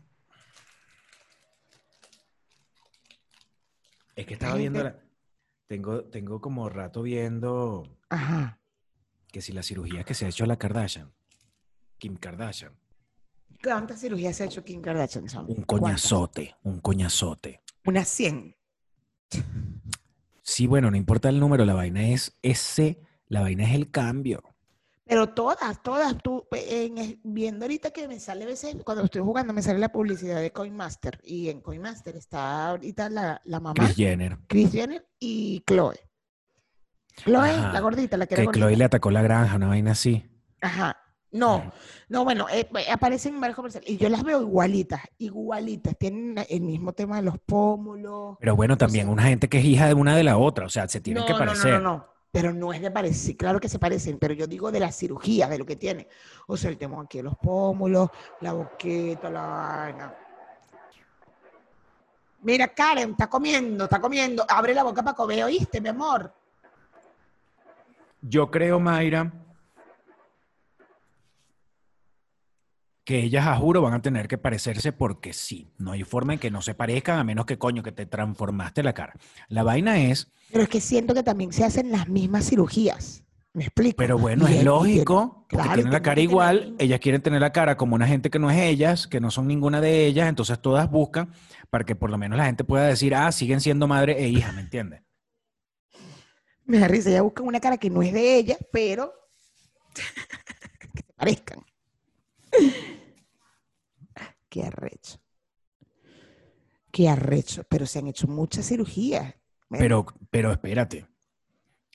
[4.18, 4.98] Es que estaba viendo, la-
[5.68, 8.59] tengo, tengo como rato viendo Ajá.
[9.31, 11.12] que si la cirugía que se ha hecho la Kardashian,
[11.98, 12.72] Kim Kardashian,
[13.62, 15.24] ¿Cuántas cirugías se ha hecho Kim Kardashian?
[15.24, 15.66] Un ¿Cuántas?
[15.66, 17.61] coñazote, un coñazote.
[17.85, 18.57] Unas 100.
[20.42, 24.42] Sí, bueno, no importa el número, la vaina es ese, la vaina es el cambio.
[25.08, 29.22] Pero todas, todas, tú, eh, en, viendo ahorita que me sale a veces, cuando estoy
[29.22, 31.18] jugando, me sale la publicidad de Coinmaster.
[31.24, 34.38] Y en Coinmaster está ahorita la, la mamá, Kris Jenner.
[34.46, 35.98] Kris Jenner y Chloe.
[37.24, 38.78] Chloe, Ajá, la gordita, la que era Que Chloe gordita.
[38.78, 40.24] le atacó la granja, una vaina así.
[40.60, 40.96] Ajá.
[41.30, 41.72] No,
[42.08, 43.88] no, bueno, eh, eh, aparecen en varios comerciales.
[43.90, 45.94] Y yo las veo igualitas, igualitas.
[45.98, 48.36] Tienen el mismo tema de los pómulos.
[48.40, 50.68] Pero bueno, también sea- una gente que es hija de una de la otra, o
[50.70, 51.72] sea, se tienen no, que no, no, parecer.
[51.74, 52.06] no, no.
[52.30, 55.48] Pero no es de parecer, claro que se parecen, pero yo digo de la cirugía,
[55.48, 56.08] de lo que tiene.
[56.46, 58.10] O sea, el tema aquí los pómulos,
[58.40, 60.14] la boqueta, la vaina.
[62.42, 64.44] Mira, Karen, está comiendo, está comiendo.
[64.48, 66.32] Abre la boca para comer, ¿oíste, mi amor?
[68.20, 69.32] Yo creo, Mayra,
[73.08, 75.72] que ellas, a juro, van a tener que parecerse porque sí.
[75.78, 78.82] No hay forma en que no se parezcan, a menos que coño, que te transformaste
[78.82, 79.14] la cara.
[79.48, 83.24] La vaina es, Pero es que siento que también se hacen las mismas cirugías.
[83.54, 83.96] ¿Me explico?
[83.96, 87.50] pero bueno, Y es lógico, porque claro, tienen la cara igual, ellas quieren tener la
[87.50, 90.60] cara como una gente que no es ellas, que no son ninguna de ellas, entonces
[90.60, 91.32] todas buscan
[91.70, 94.52] para que por lo menos la gente pueda decir, ah, siguen siendo madre e hija,
[94.52, 95.00] ¿me entiendes?
[96.66, 99.14] Me da risa, ella busca una cara que no es de ella, pero
[99.94, 101.67] que se parezcan.
[104.58, 105.20] Qué arrecho.
[106.90, 107.62] Qué arrecho.
[107.68, 109.34] Pero se han hecho muchas cirugías.
[109.68, 111.06] Bueno, Pero, pero espérate.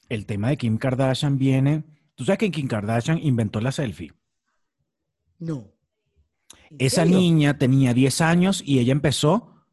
[0.08, 1.84] El tema de Kim Kardashian viene.
[2.16, 4.14] Tú sabes que Kim Kardashian inventó la selfie.
[5.40, 5.70] no.
[6.70, 7.20] ¿En Esa serio?
[7.20, 9.66] niña tenía 10 años y ella empezó.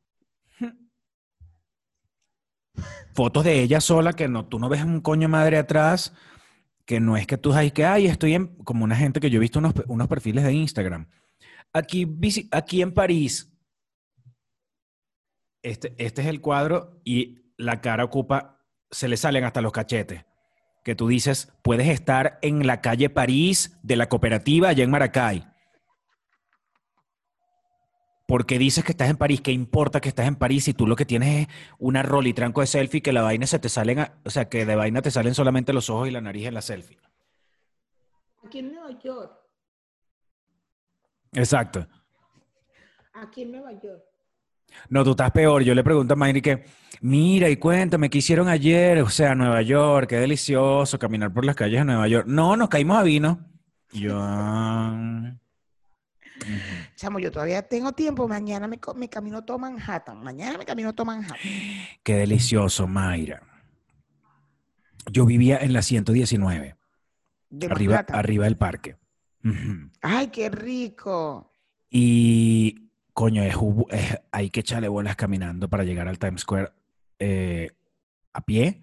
[3.15, 6.13] Fotos de ella sola, que no, tú no ves un coño madre atrás,
[6.85, 9.37] que no es que tú sabes que, ay, estoy en, como una gente que yo
[9.39, 11.09] he visto unos, unos perfiles de Instagram.
[11.73, 12.07] Aquí,
[12.51, 13.53] aquí en París,
[15.63, 18.59] este, este es el cuadro y la cara ocupa,
[18.91, 20.25] se le salen hasta los cachetes.
[20.83, 25.47] Que tú dices, puedes estar en la calle París de la cooperativa allá en Maracay.
[28.27, 30.97] Porque dices que estás en París, ¿qué importa que estás en París si tú lo
[30.97, 34.49] que tienes es una rolitranco de selfie que la vaina se te salen, o sea,
[34.49, 36.99] que de vaina te salen solamente los ojos y la nariz en la selfie?
[38.45, 39.40] Aquí en Nueva York.
[41.33, 41.87] Exacto.
[43.13, 44.03] Aquí en Nueva York.
[44.89, 45.63] No, tú estás peor.
[45.63, 46.65] Yo le pregunto a Mayri que,
[47.01, 49.03] mira y cuéntame, ¿qué hicieron ayer?
[49.03, 52.27] O sea, Nueva York, qué delicioso caminar por las calles de Nueva York.
[52.27, 53.41] No, nos caímos a vino.
[53.93, 54.17] Yo...
[54.17, 55.37] ah.
[56.97, 58.27] Chamo, yo todavía tengo tiempo.
[58.27, 60.23] Mañana me, camino todo Manhattan.
[60.23, 61.39] Mañana me camino todo Manhattan.
[62.03, 63.43] Qué delicioso, Mayra.
[65.11, 66.77] Yo vivía en la 119,
[67.49, 68.97] De arriba, arriba del parque.
[70.03, 71.53] Ay, qué rico.
[71.91, 73.57] Y, coño, es,
[74.33, 76.73] hay que echarle bolas caminando para llegar al Times Square
[77.19, 77.71] eh,
[78.33, 78.81] a pie,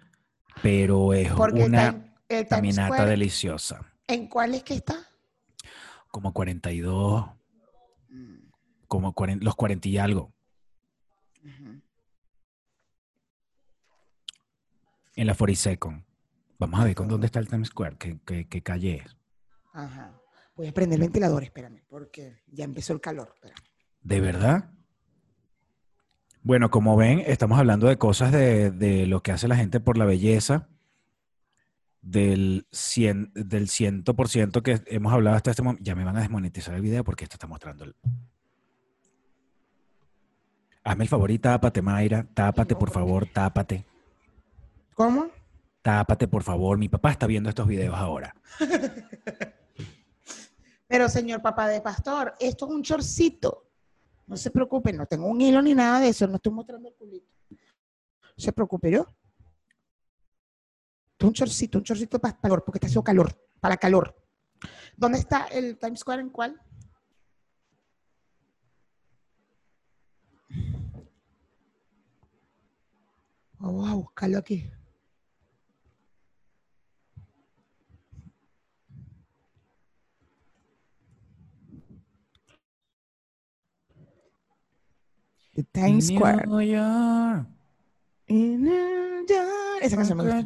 [0.61, 3.09] pero es Porque una el caminata Square.
[3.11, 3.81] deliciosa.
[4.07, 4.95] ¿En cuál es que está?
[6.09, 7.29] Como 42,
[8.87, 10.33] como 40 los 40 y algo.
[15.15, 16.03] En la 42nd.
[16.59, 19.17] Vamos a ver con dónde está el Times Square, qué, qué- qué calle es.
[19.73, 20.11] Ajá.
[20.57, 23.31] Voy a prender el ventilador, espérame, porque ya empezó el calor.
[23.35, 23.61] espérame.
[24.01, 24.71] ¿De verdad?
[26.41, 29.99] Bueno, como ven, estamos hablando de cosas de, de lo que hace la gente por
[29.99, 30.67] la belleza,
[32.01, 35.83] del, cien, del ciento por ciento que hemos hablado hasta este momento.
[35.83, 37.95] Ya me van a desmonetizar el video porque esto está mostrando el...
[40.83, 42.25] Hazme el favor y tápate, Mayra.
[42.33, 43.85] Tápate, por favor, tápate.
[44.95, 45.27] ¿Cómo?
[45.83, 46.79] Tápate, por favor.
[46.79, 48.33] Mi papá está viendo estos videos ahora.
[50.87, 53.69] Pero señor papá de pastor, esto es un chorcito.
[54.25, 56.95] No se preocupe, no tengo un hilo ni nada de eso, no estoy mostrando el
[56.95, 57.27] culito.
[57.49, 57.57] No
[58.37, 59.01] se preocupe yo.
[61.11, 64.15] Esto es un chorcito, un chorcito para calor, porque está haciendo calor, para calor.
[64.95, 66.61] ¿Dónde está el Times Square en cuál?
[73.59, 74.69] Vamos a buscarlo aquí.
[85.57, 86.45] The Times Square.
[86.45, 87.47] New York.
[88.27, 89.81] In New York.
[89.81, 90.45] Esa canción me gusta.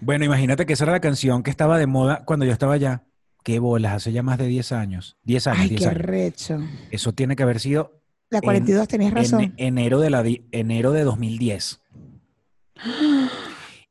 [0.00, 3.04] Bueno, imagínate que esa era la canción que estaba de moda cuando yo estaba allá.
[3.42, 5.16] Qué bolas, hace ya más de 10 años.
[5.24, 6.00] 10 años, Ay, 10 qué años.
[6.02, 6.60] recho.
[6.92, 9.54] Eso tiene que haber sido La 42, tenías en razón.
[9.56, 11.82] enero de, la, enero de 2010.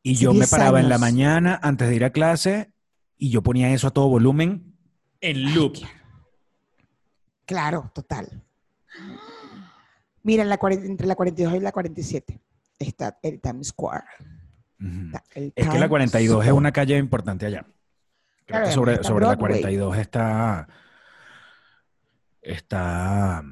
[0.01, 2.71] Y yo me 10 paraba en la mañana antes de ir a clase
[3.17, 4.77] y yo ponía eso a todo volumen
[5.19, 5.75] en loop.
[7.45, 8.43] Claro, total.
[10.23, 12.39] Mira, en la 40 entre la 42 y la 47
[12.79, 14.03] está el Times Square.
[15.35, 16.53] El Es que la Times 42 es Square.
[16.53, 17.61] una calle importante allá.
[17.61, 17.73] Creo
[18.47, 19.61] Claro, que sobre, sobre la Broadway.
[19.61, 20.67] 42 está.
[22.41, 23.43] Está.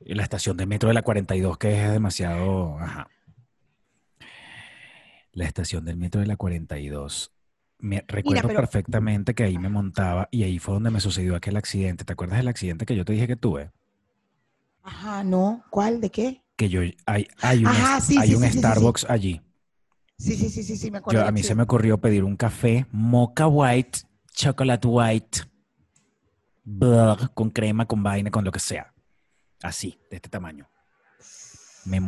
[0.00, 2.78] La estación de metro de la 42, que es demasiado.
[2.78, 3.08] Ajá.
[5.32, 7.32] La estación del metro de la 42.
[7.78, 11.56] Me recuerdo pero- perfectamente que ahí me montaba y ahí fue donde me sucedió aquel
[11.56, 12.04] accidente.
[12.04, 13.70] ¿Te acuerdas del accidente que yo te dije que tuve?
[14.82, 15.64] Ajá, no.
[15.70, 16.00] ¿Cuál?
[16.00, 16.42] ¿De qué?
[16.56, 18.58] Que yo hay, hay un, Ajá, sí, hay sí, un sí, sí, sí, sí.
[18.60, 19.42] Starbucks allí.
[20.18, 21.20] Sí, sí, sí, sí, sí, me acuerdo.
[21.20, 23.98] Yo, a mí se me ocurrió pedir un café mocha white,
[24.32, 25.40] chocolate white,
[27.34, 28.94] con crema, con vaina, con lo que sea.
[29.62, 30.68] Así, de este tamaño.
[31.84, 32.00] Me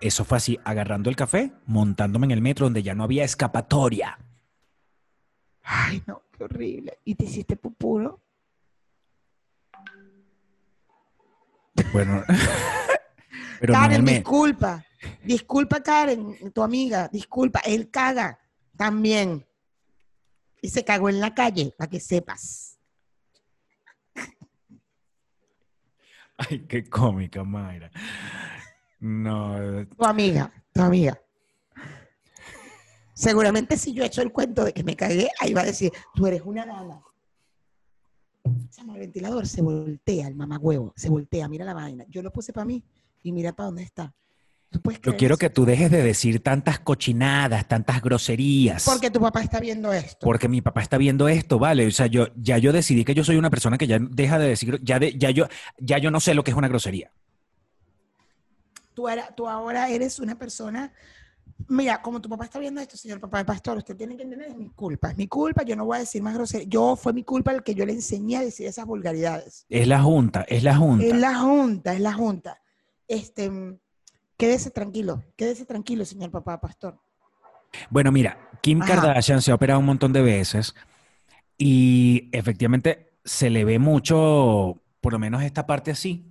[0.00, 4.18] eso fue así, agarrando el café, montándome en el metro donde ya no había escapatoria.
[5.64, 6.98] Ay, no, qué horrible.
[7.04, 8.20] ¿Y te hiciste pupú, no?
[11.92, 12.22] Bueno,
[13.60, 14.84] pero Karen, me- disculpa.
[15.24, 17.08] Disculpa, Karen, tu amiga.
[17.08, 17.60] Disculpa.
[17.60, 18.38] Él caga
[18.76, 19.46] también.
[20.60, 22.78] Y se cagó en la calle, para que sepas.
[26.36, 27.90] Ay, qué cómica, Mayra.
[29.00, 31.20] No, Tu amiga, tu amiga.
[33.14, 35.92] Seguramente si yo he hecho el cuento de que me cagué, ahí va a decir,
[36.14, 37.02] tú eres una dama.
[38.44, 42.04] El ventilador se voltea, el mamagüevo, se voltea, mira la vaina.
[42.08, 42.82] Yo lo puse para mí
[43.22, 44.14] y mira para dónde está.
[44.70, 45.38] ¿Tú puedes yo quiero eso?
[45.40, 48.84] que tú dejes de decir tantas cochinadas, tantas groserías.
[48.84, 50.18] Porque tu papá está viendo esto.
[50.24, 51.86] Porque mi papá está viendo esto, ¿vale?
[51.86, 54.48] O sea, yo ya yo decidí que yo soy una persona que ya deja de
[54.48, 55.46] decir, ya, de- ya, yo,
[55.78, 57.12] ya yo no sé lo que es una grosería.
[58.94, 60.92] Tú, era- tú ahora eres una persona.
[61.68, 64.48] Mira, como tu papá está viendo esto, señor papá de pastor, usted tiene que entender,
[64.48, 65.10] es mi culpa.
[65.10, 66.66] Es mi culpa, yo no voy a decir más grosería.
[66.68, 69.66] Yo fue mi culpa el que yo le enseñé a decir esas vulgaridades.
[69.68, 71.06] Es la junta, es la junta.
[71.06, 72.62] Es la junta, es la junta.
[73.08, 73.50] Este,
[74.36, 77.00] quédese tranquilo, quédese tranquilo, señor papá pastor.
[77.90, 78.96] Bueno, mira, Kim Ajá.
[78.96, 80.74] Kardashian se ha operado un montón de veces
[81.58, 86.26] y efectivamente se le ve mucho, por lo menos esta parte así,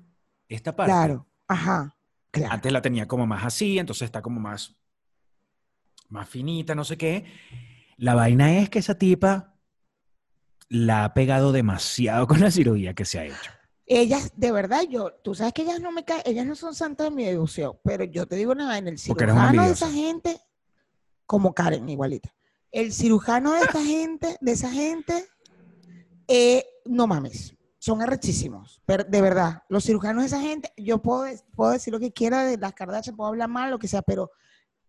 [0.49, 0.91] esta parte.
[0.91, 1.95] Claro, ajá,
[2.31, 2.53] claro.
[2.53, 4.75] Antes la tenía como más así, entonces está como más,
[6.11, 7.25] más finita, no sé qué.
[7.97, 9.55] La vaina es que esa tipa
[10.69, 13.51] la ha pegado demasiado con la cirugía que se ha hecho.
[13.85, 17.09] Ellas, de verdad, yo, tú sabes que ellas no me caen, ellas no son santas
[17.09, 20.39] de mi devoción, pero yo te digo nada, en el cirujano de esa gente,
[21.25, 22.33] como Karen, igualita.
[22.71, 25.27] El cirujano de esta gente, de esa gente,
[26.29, 31.25] eh, no mames, son arrechísimos, pero de verdad, los cirujanos de esa gente, yo puedo,
[31.53, 34.31] puedo decir lo que quiera de las Kardashian, puedo hablar mal, lo que sea, pero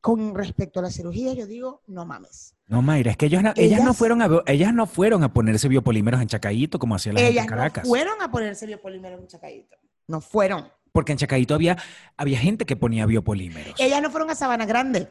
[0.02, 2.54] con respecto a la cirugía, yo digo, no mames.
[2.66, 5.68] No, Mayra, es que ellos no- ellas, no fueron a, ellas no fueron a ponerse
[5.68, 7.88] biopolímeros en Chacaíto como hacía la gente Ellas en no Caracas.
[7.88, 9.76] fueron a ponerse biopolímero en un chacadito,
[10.08, 10.68] no fueron.
[10.90, 11.78] Porque en Chacaíto había,
[12.18, 13.74] había gente que ponía biopolímeros.
[13.80, 15.08] Ellas no fueron a Sabana Grande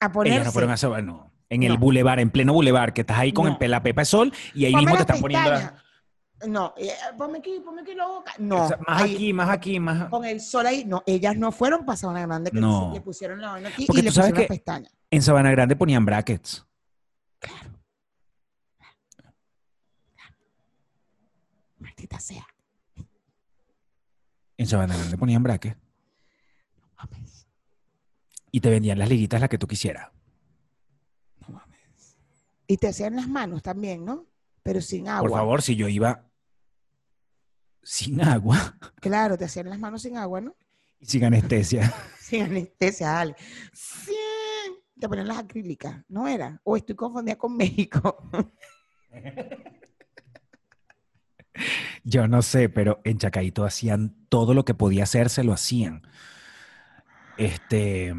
[0.00, 0.34] a ponerse.
[0.36, 1.32] Ellas no fueron a Sabana, no.
[1.50, 3.58] En el bulevar, en pleno bulevar, que estás ahí con No.
[3.60, 5.50] la pepa de sol y ahí Ponme mismo te las están poniendo.
[5.50, 5.82] la-.
[6.48, 8.32] No, eh, ponme aquí, ponme aquí la boca.
[8.38, 10.08] No, o sea, más ahí, aquí, más aquí, más.
[10.08, 10.84] con el sol ahí.
[10.86, 12.90] No, ellas no fueron para Sabana Grande, que No.
[12.94, 14.92] le pusieron la vaina aquí Porque y le pusieron las pestañas.
[15.10, 16.66] En Sabana Grande ponían brackets.
[17.38, 17.70] Claro.
[21.78, 22.46] Maldita sea.
[24.56, 25.76] En Sabana Grande ponían brackets.
[26.78, 27.46] No mames,
[28.50, 30.10] Y te vendían las liguitas las que tú quisieras.
[31.40, 32.16] no mames.
[32.66, 34.26] Y te hacían las manos también, ¿no?
[34.62, 35.28] Pero sin agua.
[35.28, 36.29] Por favor, si yo iba
[37.90, 38.76] sin agua.
[39.00, 40.54] Claro, te hacían las manos sin agua, ¿no?
[41.00, 41.92] Y sin anestesia.
[42.20, 43.34] Sin anestesia, dale.
[43.72, 44.14] Sí.
[45.00, 46.60] Te ponen las acrílicas, ¿no era?
[46.62, 48.30] O estoy confundida con México.
[52.04, 56.02] Yo no sé, pero en Chacaito hacían todo lo que podía hacerse, lo hacían.
[57.38, 58.14] Este.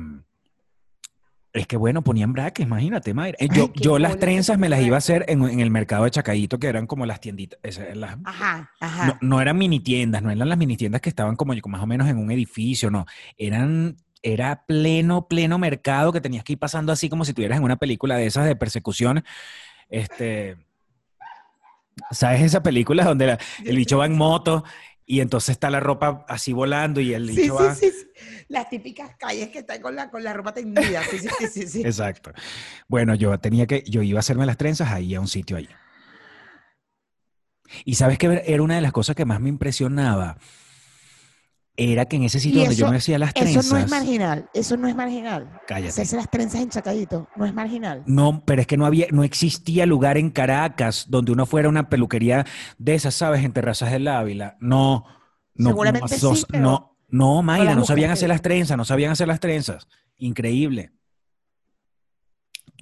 [1.53, 3.37] Es que bueno, ponían braques, imagínate, Mayra.
[3.39, 6.05] Eh, Yo, Ay, yo las trenzas me las iba a hacer en, en el mercado
[6.05, 7.59] de Chacaito, que eran como las tienditas.
[7.61, 9.05] esas, las- Ajá, ajá.
[9.07, 11.81] no, no eran mini tiendas, no eran las mini tiendas que estaban como yo- más
[11.83, 13.05] o menos en un edificio, no.
[13.37, 17.63] Eran, era pleno, pleno mercado que tenías que ir pasando así como si estuvieras en
[17.65, 19.23] una película de esas de persecución.
[19.89, 20.55] Este.
[22.11, 24.63] ¿Sabes esa película donde la- el bicho va en moto
[25.11, 27.73] y entonces está la ropa así volando y el Sí, bicho sí, va.
[27.75, 28.11] sí, sí.
[28.47, 31.03] Las típicas calles que están con la, con la ropa tendida.
[31.03, 31.81] Sí, sí, sí, sí, sí.
[31.85, 32.31] Exacto.
[32.87, 35.67] Bueno, yo tenía que, yo iba a hacerme las trenzas ahí a un sitio ahí.
[37.85, 40.37] Y sabes que era una de las cosas que más me impresionaba.
[41.77, 43.65] Era que en ese sitio Y donde yo me hacía las trenzas.
[43.65, 45.59] Eso no es marginal, eso no es marginal.
[45.67, 45.89] Cállate.
[45.89, 48.03] Hacerse las trenzas en Chacadito, no es marginal.
[48.05, 51.69] No, pero es que no había, no existía lugar en Caracas donde uno fuera a
[51.69, 52.45] una peluquería
[52.77, 53.43] de esas, ¿sabes?
[53.45, 54.57] En Terrazas del Ávila.
[54.59, 55.05] No,
[55.55, 58.85] no, Seguramente no, sos- sí, pero no, no, Mayra, no sabían hacer las trenzas, no
[58.85, 59.87] sabían hacer las trenzas.
[60.17, 60.91] Increíble.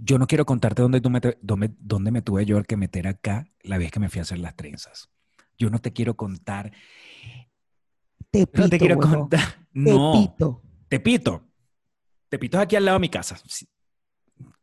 [0.01, 3.47] Yo no quiero contarte dónde, tú me, dónde, dónde me tuve yo que meter acá
[3.61, 5.09] la vez que me fui a hacer las trenzas.
[5.57, 6.71] Yo no te quiero contar,
[8.31, 9.67] Tepito, no te quiero contar.
[9.73, 10.13] No.
[10.13, 10.61] Tepito.
[10.87, 11.47] Tepito.
[12.29, 13.37] Tepito es aquí al lado de mi casa.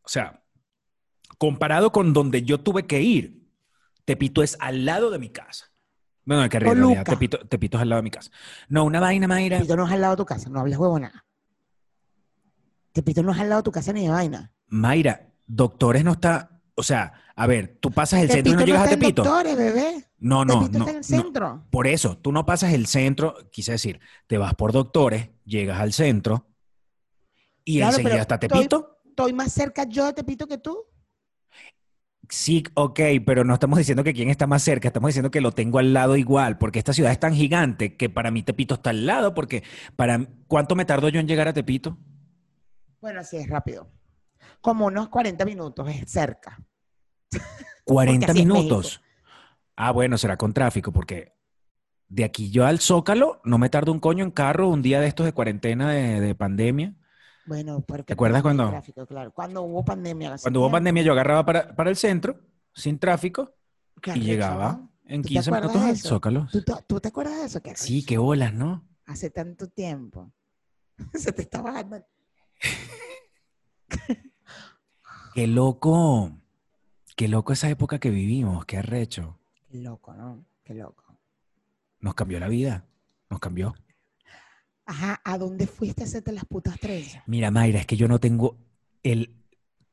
[0.03, 0.45] O sea,
[1.39, 3.49] comparado con donde yo tuve que ir,
[4.05, 5.73] Tepito es al lado de mi casa.
[6.25, 7.05] Bueno, realidad, Toluca.
[7.05, 8.31] Tepito, Tepito es al lado de mi casa.
[8.69, 9.59] No, una vaina, Mayra.
[9.59, 11.25] Tepito no es al lado de tu casa, no hables huevo nada.
[12.93, 14.53] Tepito no es al lado de tu casa ni de vaina.
[14.69, 16.56] Mayra, doctores no está.
[16.79, 19.25] O sea, a ver, tú pasas el centro y no llegas a en Tepito.
[19.25, 20.05] doctores, bebé.
[20.19, 20.85] No, no, Tepito no.
[20.85, 21.23] está en el no.
[21.25, 21.67] centro.
[21.71, 25.93] Por eso, tú no pasas el centro, quise decir, te vas por doctores, llegas al
[25.93, 26.47] centro
[27.65, 29.01] y Claro, enseguida está estoy- Tepito.
[29.07, 30.85] Estoy más cerca yo de Tepito que tú.
[32.29, 35.53] Sí, ok, pero no estamos diciendo que quién está más cerca, estamos diciendo que lo
[35.53, 38.91] tengo al lado igual, porque esta ciudad es tan gigante que para mí Tepito está
[38.91, 39.63] al lado, porque
[39.95, 41.97] para ¿cuánto me tardo yo en llegar a Tepito?
[43.01, 43.89] Bueno, así es rápido.
[44.67, 46.59] Como unos 40 minutos, es cerca.
[47.85, 49.01] 40 así es minutos.
[49.77, 51.37] Ah, bueno, será con tráfico, porque
[52.09, 55.07] de aquí yo al Zócalo no me tardo un coño en carro un día de
[55.07, 56.97] estos de cuarentena de, de pandemia.
[57.45, 59.33] Bueno, porque ¿Te acuerdas cuando- tráfico, claro.
[59.33, 60.35] Cuando hubo pandemia.
[60.43, 62.41] Cuando hubo pandemia yo agarraba para, para el centro,
[62.75, 63.55] sin tráfico,
[64.17, 64.93] y llegaba ¿no?
[65.05, 65.97] en ¿Tú te 15 acuerdas minutos al?
[66.11, 66.49] Zócalo.
[66.51, 67.63] ¿Tú, te- tú te acuerdas de eso?
[67.63, 68.85] Qué Sí, qué bolas, ¿no?
[69.05, 70.33] Hace tanto tiempo.
[71.15, 72.05] Se te está bajando.
[75.37, 76.33] Qué loco.
[77.15, 79.39] Qué loco esa época que vivimos, qué arrecho.
[79.71, 80.47] Qué loco, ¿no?
[80.65, 81.05] Qué loco.
[82.01, 82.87] Nos cambió la vida.
[83.29, 83.75] Nos cambió.
[84.87, 87.23] Ajá, ¿a dónde fuiste a hacerte las putas trenzas?
[87.27, 88.57] Mira, Mayra, es que yo no tengo
[89.03, 89.35] el.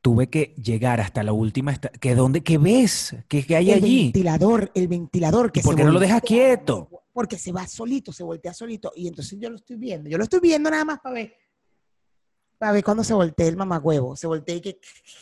[0.02, 1.74] Tuve que llegar hasta la última.
[1.74, 2.41] esta- ¿Que dónde?
[2.41, 3.14] ¿Qué ves?
[3.28, 4.04] ¿Qué, qué hay el allí?
[4.04, 6.89] ventilador, el ventilador que ¿Y por se qué no lo dejas quieto?
[7.12, 8.94] Porque se va solito, se voltea solito.
[8.96, 10.10] Y entonces yo lo estoy viendo.
[10.10, 11.34] Yo lo estoy viendo nada más para ver.
[12.64, 14.16] Para ver cuando se voltea el mamagüevo.
[14.16, 14.80] Se voltea y que.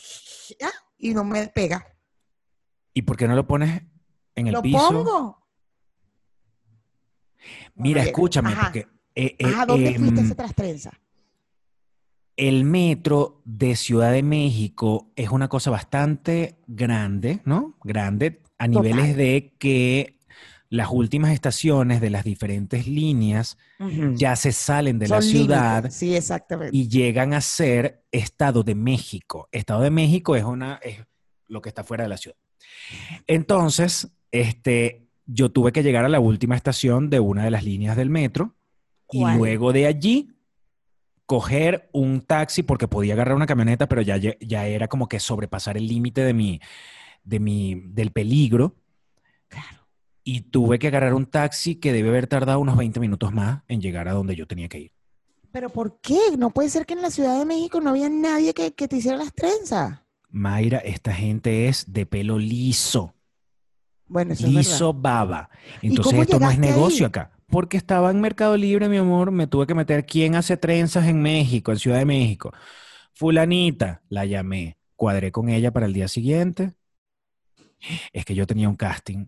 [0.62, 1.84] ah, Y no me pega.
[2.94, 3.82] ¿Y por qué no lo pones
[4.36, 4.78] en el ¿Lo piso?
[4.78, 5.42] pongo?
[7.74, 8.62] Mira, escúchame, ajá.
[8.66, 8.86] porque
[9.16, 10.94] eh, eh, Ajá, ¿dónde fuiste em, hacerte las trenzas?
[12.36, 17.76] el metro de Ciudad de México es una cosa bastante grande, ¿no?
[17.82, 19.16] Grande a niveles Total.
[19.16, 20.20] de que
[20.72, 23.58] las últimas estaciones de las diferentes líneas
[24.14, 25.94] ya se salen de la ciudad límites.
[25.94, 26.74] Sí, exactamente.
[26.74, 29.50] y llegan a ser Estado de México.
[29.52, 31.04] Estado de México es una es
[31.46, 32.38] lo que está fuera de la ciudad.
[33.26, 37.94] Entonces, este, yo tuve que llegar a la última estación de una de las líneas
[37.94, 38.56] del metro
[39.10, 40.30] y luego de allí
[41.26, 45.76] coger un taxi porque podía agarrar una camioneta, pero ya, ya era como que sobrepasar
[45.76, 46.62] el límite de mi,
[47.24, 48.74] de mi, del peligro.
[50.24, 53.80] Y tuve que agarrar un taxi que debe haber tardado unos 20 minutos más en
[53.80, 54.92] llegar a donde yo tenía que ir.
[55.52, 56.18] ¿Pero por qué?
[56.36, 58.96] No puede ser que en la Ciudad de México no había nadie que, que te
[58.96, 60.00] hiciera las trenzas.
[60.30, 63.14] Mayra, esta gente es de pelo liso,
[64.06, 65.48] Bueno, eso es liso baba.
[65.80, 66.58] Entonces esto no es ahí?
[66.58, 67.32] negocio acá.
[67.48, 71.20] Porque estaba en Mercado Libre, mi amor, me tuve que meter quién hace trenzas en
[71.20, 72.52] México, en Ciudad de México.
[73.14, 76.74] Fulanita, la llamé, cuadré con ella para el día siguiente.
[78.12, 79.26] Es que yo tenía un casting.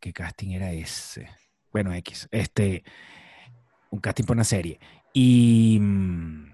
[0.00, 1.28] ¿Qué casting era ese?
[1.72, 2.26] Bueno, X.
[2.30, 2.82] Este,
[3.90, 4.80] un casting para una serie.
[5.12, 6.52] Y, mm,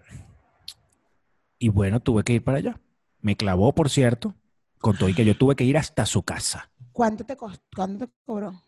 [1.60, 2.80] y bueno, tuve que ir para allá.
[3.20, 4.34] Me clavó, por cierto,
[4.78, 6.70] con todo y que yo tuve que ir hasta su casa.
[6.92, 7.62] ¿Cuánto te, costó?
[7.74, 8.60] ¿Cuánto te cobró?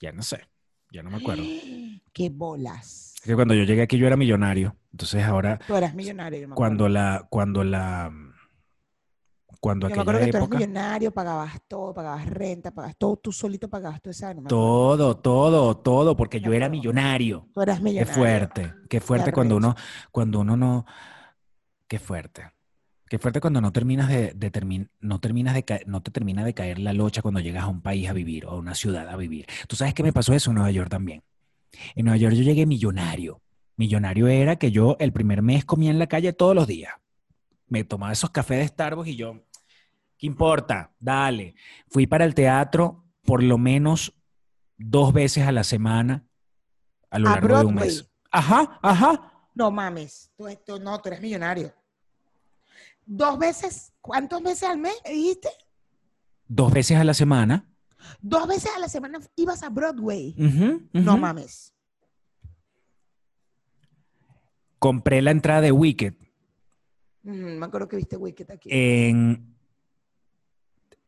[0.00, 0.48] Ya no sé,
[0.90, 1.42] ya no me acuerdo.
[2.12, 3.14] qué bolas.
[3.16, 4.76] Es que cuando yo llegué aquí yo era millonario.
[4.92, 6.40] Entonces ahora, Tú eras millonario.
[6.40, 8.12] yo me cuando la, cuando la,
[9.66, 12.96] cuando Yo me acuerdo aquella que tú eras época, millonario, pagabas todo, pagabas renta, pagabas
[12.96, 14.32] todo, tú solito pagabas todo eso.
[14.34, 17.48] No todo, todo, todo, porque yo Me era millonario.
[17.52, 18.14] Tú eras Qué millonario.
[18.14, 19.74] fuerte, qué fuerte cuando uno,
[20.12, 20.86] cuando uno no,
[21.88, 22.42] qué fuerte.
[23.08, 26.44] Qué fuerte cuando no terminas de, de termin- no terminas de ca- no te termina
[26.44, 29.08] de caer la locha cuando llegas a un país a vivir o a una ciudad
[29.08, 29.46] a vivir.
[29.68, 31.22] Tú sabes que me pasó eso en Nueva York también.
[31.96, 33.42] En Nueva York yo llegué millonario.
[33.76, 36.94] Millonario era que yo el primer mes comía en la calle todos los días.
[37.68, 39.42] Me tomaba esos cafés de Starbucks y yo,
[40.18, 40.92] ¿qué importa?
[40.98, 41.54] Dale.
[41.88, 44.12] Fui para el teatro por lo menos
[44.78, 46.26] dos veces a la semana
[47.10, 48.08] a lo A largo de un mes.
[48.30, 49.32] Ajá, ajá.
[49.54, 50.30] No mames.
[50.36, 51.72] Tú, tú- no, tú eres millonario.
[53.06, 55.48] Dos veces, ¿cuántas veces al mes dijiste?
[56.48, 57.68] Dos veces a la semana.
[58.20, 60.34] Dos veces a la semana ibas a Broadway.
[60.92, 61.72] No mames.
[64.78, 66.14] Compré la entrada de Wicked
[67.24, 68.68] Ujú, me acuerdo que viste Wicked aquí.
[68.70, 69.55] en...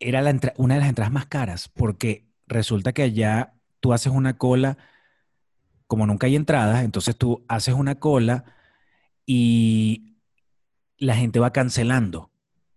[0.00, 4.36] Era la una de las entradas más caras porque resulta que allá tú haces una
[4.38, 4.78] cola,
[5.86, 8.44] como nunca hay entradas, entonces tú haces una cola
[9.26, 10.16] y
[10.98, 12.30] la gente va cancelando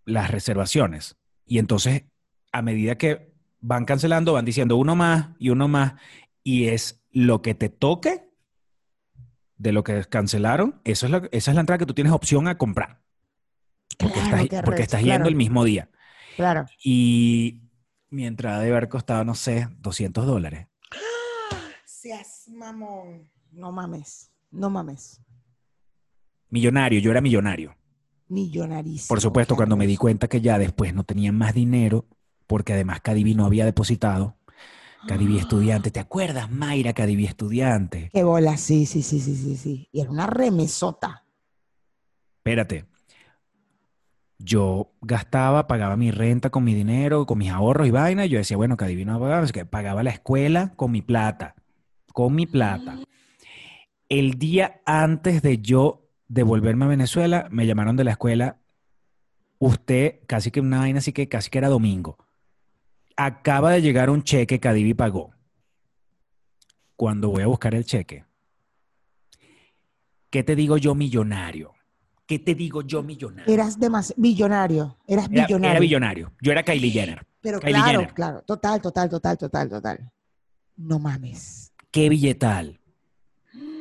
[0.06, 1.18] las reservaciones.
[1.46, 2.04] Y entonces,
[2.52, 5.94] a medida que van cancelando, van diciendo uno más y uno más,
[6.44, 8.30] y es lo que te toque
[9.58, 12.48] de lo que cancelaron, eso es lo- esa es la entrada que tú tienes opción
[12.48, 13.02] a comprar.
[13.98, 15.90] Porque Claro, estás, porque yendo el mismo día.
[16.42, 16.66] Claro.
[16.84, 17.62] Y
[18.10, 20.66] mi entrada debe haber costado, no sé, 200 dólares.
[21.86, 23.30] Seas mamón.
[23.52, 24.32] No mames.
[24.50, 25.22] No mames.
[26.50, 27.76] Millonario, yo era millonario.
[28.28, 29.08] Millonarísimo.
[29.08, 32.08] Por supuesto, cuando me di cuenta que ya después no tenía más dinero,
[32.48, 34.40] porque además Cadivi no había depositado.
[35.08, 38.10] Cadivi estudiante, ¿te acuerdas, Mayra, Cadivi estudiante?
[38.12, 39.90] Qué bola, sí, sí, sí, sí, sí, sí.
[39.92, 41.24] Y era una remesota.
[42.38, 42.91] Espérate.
[44.44, 48.26] Yo gastaba, pagaba mi renta con mi dinero, con mis ahorros y vaina.
[48.26, 51.56] y yo decía, bueno, Cadivi no pagaba, así que pagaba la escuela con mi plata.
[52.14, 53.00] Con mi plata.
[54.10, 58.58] El día antes de yo devolverme a Venezuela, me llamaron de la escuela.
[59.60, 62.18] Usted, casi que una vaina así que casi que era domingo.
[63.16, 65.34] Acaba de llegar un cheque que Cadivi pagó.
[66.96, 68.26] Cuando voy a buscar el cheque,
[70.30, 71.74] ¿qué te digo yo, millonario?
[72.32, 73.54] ¿Qué te digo yo, millonario?
[73.54, 74.98] Eras demasiado billonario.
[75.06, 75.70] Eras Era, billonario.
[75.72, 76.34] era billonario.
[76.42, 77.28] Yo era Kylie Jenner.
[77.42, 78.14] Pero Kylie claro, Jenner.
[78.14, 78.42] claro.
[78.44, 80.12] Total, total, total, total, total.
[80.78, 81.74] No mames.
[81.92, 82.80] ¿Qué billetal?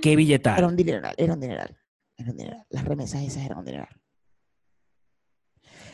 [0.03, 0.59] ¿Qué billetal?
[0.59, 1.79] Era un dineral, era un dineral.
[2.17, 2.67] Era un dineral.
[2.71, 4.01] Las remesas esas eran un dineral.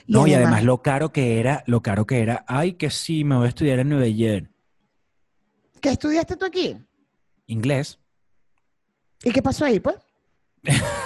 [0.07, 3.37] No, y además lo caro que era, lo caro que era, ay, que sí, me
[3.37, 4.51] voy a estudiar en Nueva York.
[5.83, 6.75] ¿Qué estudiaste tú aquí?
[7.49, 7.99] Inglés.
[9.25, 9.97] ¿Y qué pasó ahí, pues?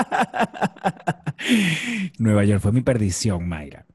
[2.18, 3.86] Nueva York fue mi perdición, Mayra.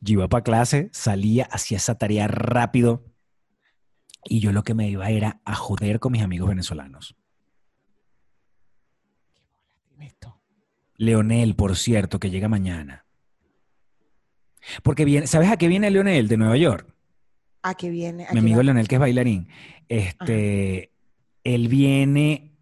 [0.00, 3.04] Yo iba para clase, salía, hacía esa tarea rápido
[4.24, 7.16] y yo lo que me iba era a joder con mis amigos venezolanos.
[10.00, 10.40] Esto.
[10.96, 13.04] Leonel, por cierto, que llega mañana.
[14.82, 16.88] Porque viene, ¿sabes a qué viene Leonel de Nueva York?
[17.62, 18.26] ¿A qué viene?
[18.26, 18.62] ¿A Mi amigo?
[18.62, 19.48] Leonel, que es bailarín.
[19.88, 20.90] Este,
[21.44, 22.52] él viene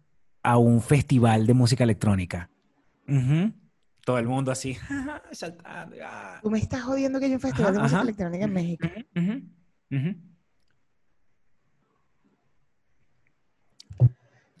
[0.43, 2.49] a un festival de música electrónica.
[3.07, 3.53] Ujú.
[4.05, 4.77] Todo el mundo así,
[5.31, 5.95] saltando.
[6.03, 6.39] ah.
[6.41, 8.03] Tú me estás jodiendo que hay un festival Ajá, de música ajá.
[8.03, 8.87] electrónica en México.
[9.15, 9.41] Ujú,
[9.91, 10.15] ujú.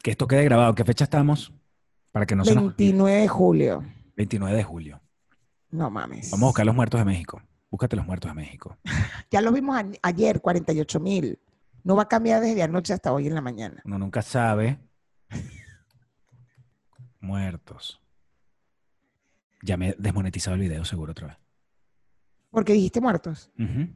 [0.01, 0.73] Que esto quede grabado.
[0.75, 1.51] ¿Qué fecha estamos?
[2.11, 2.75] Para que no se nos olvide.
[2.77, 3.83] 29 de julio.
[4.15, 5.01] 29 de julio.
[5.71, 6.31] No mames.
[6.31, 7.41] Vamos a buscar los muertos de México.
[7.69, 8.77] Búscate los muertos de México.
[9.31, 11.39] Ya los vimos ayer, 48 mil.
[11.83, 13.81] No va a cambiar desde anoche hasta hoy en la mañana.
[13.83, 14.77] Uno nunca sabe.
[17.19, 17.99] Muertos.
[19.63, 21.37] Ya me he desmonetizado el video seguro otra vez.
[22.51, 23.49] Porque dijiste muertos.
[23.57, 23.87] Ujú.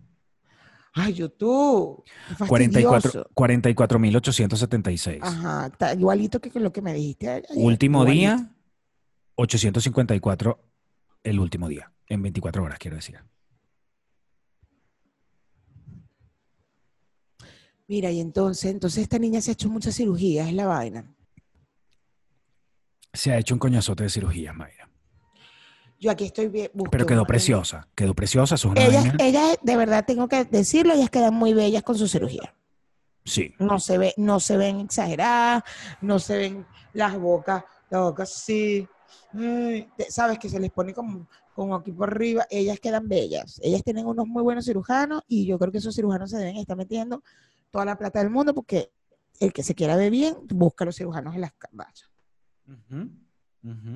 [0.93, 2.03] Ay, YouTube.
[2.37, 3.29] Qué 44 fastidioso.
[3.35, 5.19] 44.876.
[5.21, 7.29] Ajá, está igualito que lo que me dijiste.
[7.29, 7.45] ayer.
[7.55, 8.19] Último Igualito.
[8.37, 8.55] día,
[9.35, 10.59] 854
[11.23, 11.91] el último día.
[12.07, 13.19] En 24 horas, quiero decir.
[17.87, 21.13] Mira, y entonces, entonces esta niña se ha hecho muchas cirugías, es la vaina.
[23.13, 24.86] Se ha hecho un coñazote de cirugías, Mayra.
[25.99, 26.69] Yo aquí estoy bien.
[26.73, 27.87] busqué Pero quedó preciosa.
[27.95, 28.55] Quedó preciosa.
[28.67, 32.53] Una Ellas, ellas, de verdad, tengo que decirlo, ellas quedan muy bellas con su cirugía.
[33.25, 33.53] Sí.
[33.59, 35.63] No se ve, no se ven exageradas,
[36.01, 38.87] no se ven las bocas, la boca así.
[39.33, 42.45] ay, te- Sabes que se les pone como, como aquí por arriba.
[42.49, 43.59] Ellas quedan bellas.
[43.63, 46.77] Ellas tienen unos muy buenos cirujanos y yo creo que esos cirujanos se deben estar
[46.77, 47.23] metiendo
[47.71, 48.91] toda la plata del mundo porque
[49.39, 52.09] el que se quiera ver bien, busca a los cirujanos en las caballas.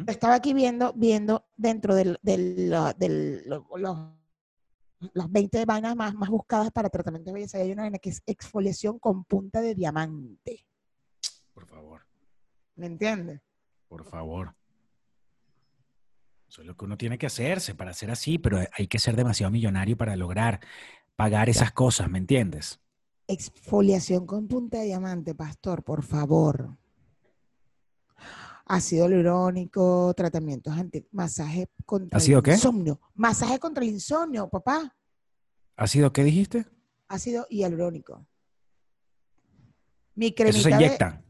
[0.07, 3.67] Estaba aquí viendo, viendo dentro del, del, lo-
[5.13, 7.57] las 20 vainas más, más buscadas para tratamiento de belleza.
[7.57, 10.65] y Hay una vaina que es exfoliación con punta de diamante.
[11.53, 12.01] Por favor,
[12.75, 13.41] ¿Me entiendes?
[13.87, 14.55] por favor.
[16.47, 19.15] Eso es lo que uno tiene que hacerse para ser así, pero hay que ser
[19.15, 20.59] demasiado millonario para lograr
[21.15, 22.79] pagar esas cosas, ¿me entiendes?
[23.27, 26.77] Exfoliación con punta de diamante, pastor, por favor.
[28.73, 32.51] Ácido hialurónico, tratamientos anti, masaje contra ¿Ácido el qué?
[32.53, 33.01] insomnio.
[33.15, 34.95] Masaje contra el insomnio, papá.
[35.75, 36.65] ¿Ha sido qué dijiste?
[37.09, 38.25] Ácido hialurónico.
[40.15, 41.21] Mi Eso cremita se de- inyecta.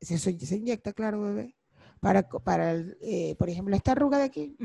[0.00, 1.56] Se, se- se inyecta, claro, bebé.
[1.98, 4.56] Para, para el, eh, por ejemplo, esta arruga de aquí.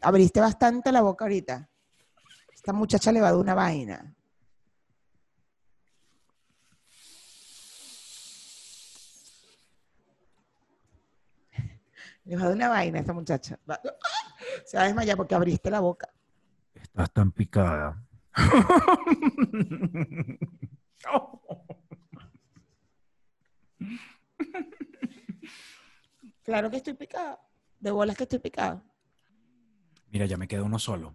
[0.00, 1.70] Abriste bastante la boca ahorita.
[2.52, 4.16] Esta muchacha le va a dar una vaina.
[12.24, 13.58] Le dar una vaina a esta muchacha.
[14.64, 16.08] Se va a desmayar porque abriste la boca.
[16.74, 18.02] Estás tan picada.
[26.44, 27.38] Claro que estoy picada.
[27.78, 28.82] De bolas que estoy picada.
[30.10, 31.14] Mira, ya me queda uno solo.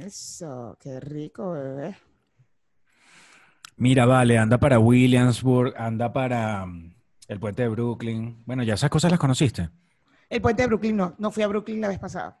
[0.00, 1.96] Eso, qué rico, bebé.
[3.76, 6.94] Mira, vale, anda para Williamsburg, anda para mm,
[7.28, 8.42] el puente de Brooklyn.
[8.46, 9.68] Bueno, ya esas cosas las conociste.
[10.28, 12.40] El puente de Brooklyn no, no fui a Brooklyn la vez pasada.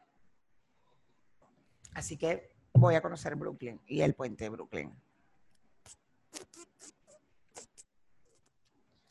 [1.94, 4.92] Así que voy a conocer Brooklyn y el puente de Brooklyn.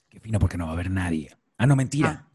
[0.09, 1.36] Qué fino, porque no va a haber nadie.
[1.57, 2.26] Ah, no, mentira.
[2.28, 2.32] Ah.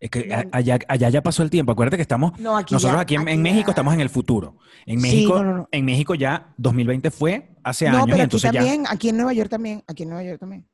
[0.00, 1.72] Es que a- allá, allá ya pasó el tiempo.
[1.72, 4.56] Acuérdate que estamos, No, aquí nosotros ya- aquí en, México ya- estamos en el futuro.
[4.86, 5.68] En Sí, México, no, no, no.
[5.72, 8.60] en México ya 2020 fue hace años, pero aquí entonces ya.
[8.60, 10.68] también, aquí en Nueva York también, aquí en Nueva York también.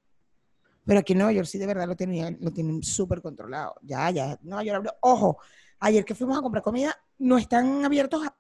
[0.87, 3.75] Pero aquí en Nueva York sí de verdad lo tenían, lo tienen súper controlado.
[3.83, 4.95] Ya, ya, Nueva York abrió.
[5.01, 5.39] Ojo,
[5.81, 8.37] ayer que fuimos a comprar comida, no están abiertos a-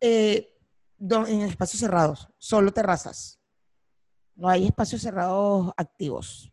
[0.00, 0.48] eh,
[1.00, 3.40] en espacios cerrados, solo terrazas.
[4.34, 6.52] No hay espacios cerrados activos.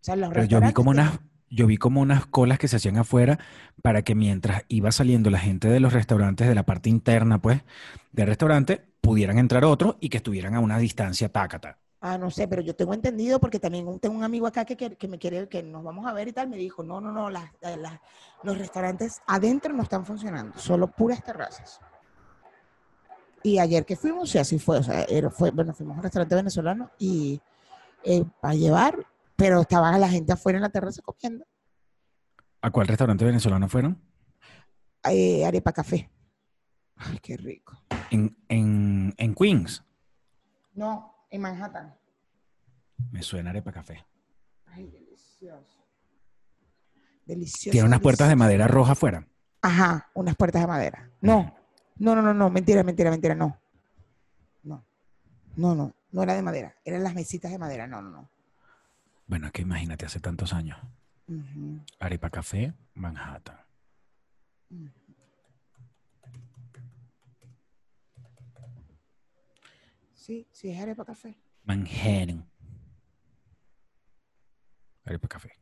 [0.00, 1.18] O sea, los Pero yo vi como unas,
[1.50, 3.38] yo vi como unas colas que se hacían afuera
[3.82, 7.62] para que mientras iba saliendo la gente de los restaurantes, de la parte interna, pues,
[8.12, 11.78] del restaurante, pudieran entrar otros y que estuvieran a una distancia tácata.
[12.00, 14.94] Ah, no sé, pero yo tengo entendido porque también tengo un amigo acá que, que,
[14.96, 17.28] que me quiere, que nos vamos a ver y tal, me dijo, no, no, no,
[17.28, 17.98] las- eh, las-
[18.44, 21.80] los restaurantes adentro no están funcionando, solo puras terrazas.
[23.42, 26.02] Y ayer que fuimos, sí, así fue, o sea, era- fue, bueno, fuimos a un
[26.04, 27.40] restaurante venezolano y
[28.04, 28.96] eh, a llevar,
[29.34, 31.44] pero estaba la gente afuera en la terraza comiendo
[32.62, 34.00] ¿A cuál restaurante venezolano fueron?
[35.04, 36.10] eh, arepa café.
[36.96, 37.76] Ay, qué rico.
[38.10, 39.82] En, en, en Queens.
[40.74, 41.94] No, en Manhattan.
[43.10, 44.04] Me suena arepa café.
[44.66, 45.84] Ay, delicioso.
[47.24, 47.72] Delicioso.
[47.72, 49.26] Tiene unas puertas de madera roja afuera.
[49.62, 51.10] Ajá, unas puertas de madera.
[51.20, 51.54] No,
[51.96, 53.58] no, no, no, no, mentira, mentira, mentira, no.
[54.62, 54.84] No,
[55.56, 58.30] no, no, no era de madera, eran las mesitas de madera, no, no, no.
[59.26, 60.78] Bueno, es que imagínate, hace tantos años.
[61.98, 63.58] Arepa café, Manhattan.
[70.28, 71.38] Sí, sí, es arepa café.
[71.64, 72.46] Manhattan.
[75.06, 75.52] Arepa café.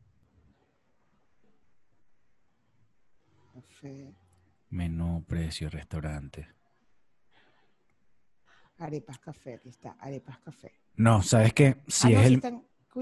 [3.55, 4.13] Café,
[4.71, 6.49] Menú, precio, restaurante.
[8.79, 10.73] arepas café, aquí está, arepas café.
[10.97, 11.77] No, ¿sabes qué?
[11.87, 12.43] Si Ah, es el.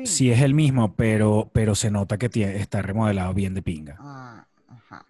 [0.04, 2.26] Sí es el mismo, pero, pero se nota que
[2.60, 3.96] está remodelado bien de pinga.
[4.00, 5.06] Ah, ajá.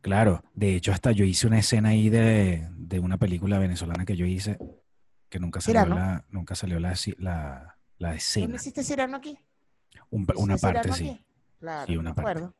[0.00, 4.16] Claro, de hecho hasta yo hice una escena ahí de, de una película venezolana que
[4.16, 4.58] yo hice,
[5.28, 5.94] que nunca salió Cirano.
[5.96, 8.56] la, nunca salió la, la, la ¿Dónde escena.
[8.56, 9.38] hiciste Cirano aquí?
[10.10, 11.08] Un una ¿Hiciste parte, Cirano sí.
[11.10, 11.24] aquí?
[11.60, 12.30] Claro, Sí, una parte.
[12.30, 12.54] acuerdo.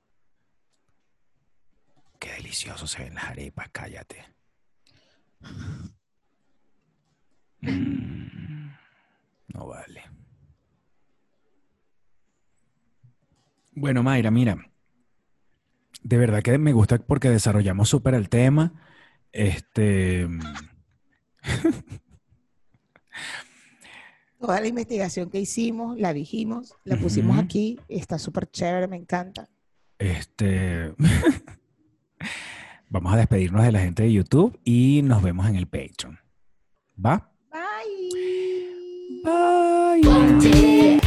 [2.18, 4.24] Qué delicioso se ven las arepas, cállate.
[7.60, 8.70] Mm,
[9.54, 10.02] no vale.
[13.72, 14.70] Bueno, Mayra, mira.
[16.02, 18.72] De verdad que me gusta porque desarrollamos súper el tema.
[19.32, 20.28] Este.
[24.40, 29.48] Toda la investigación que hicimos, la dijimos, la pusimos aquí, está súper chévere, me encanta.
[29.98, 30.94] Este.
[32.88, 36.18] Vamos a despedirnos de la gente de YouTube y nos vemos en el Patreon.
[37.04, 37.30] ¿Va?
[37.50, 39.22] Bye.
[39.24, 40.97] Bye.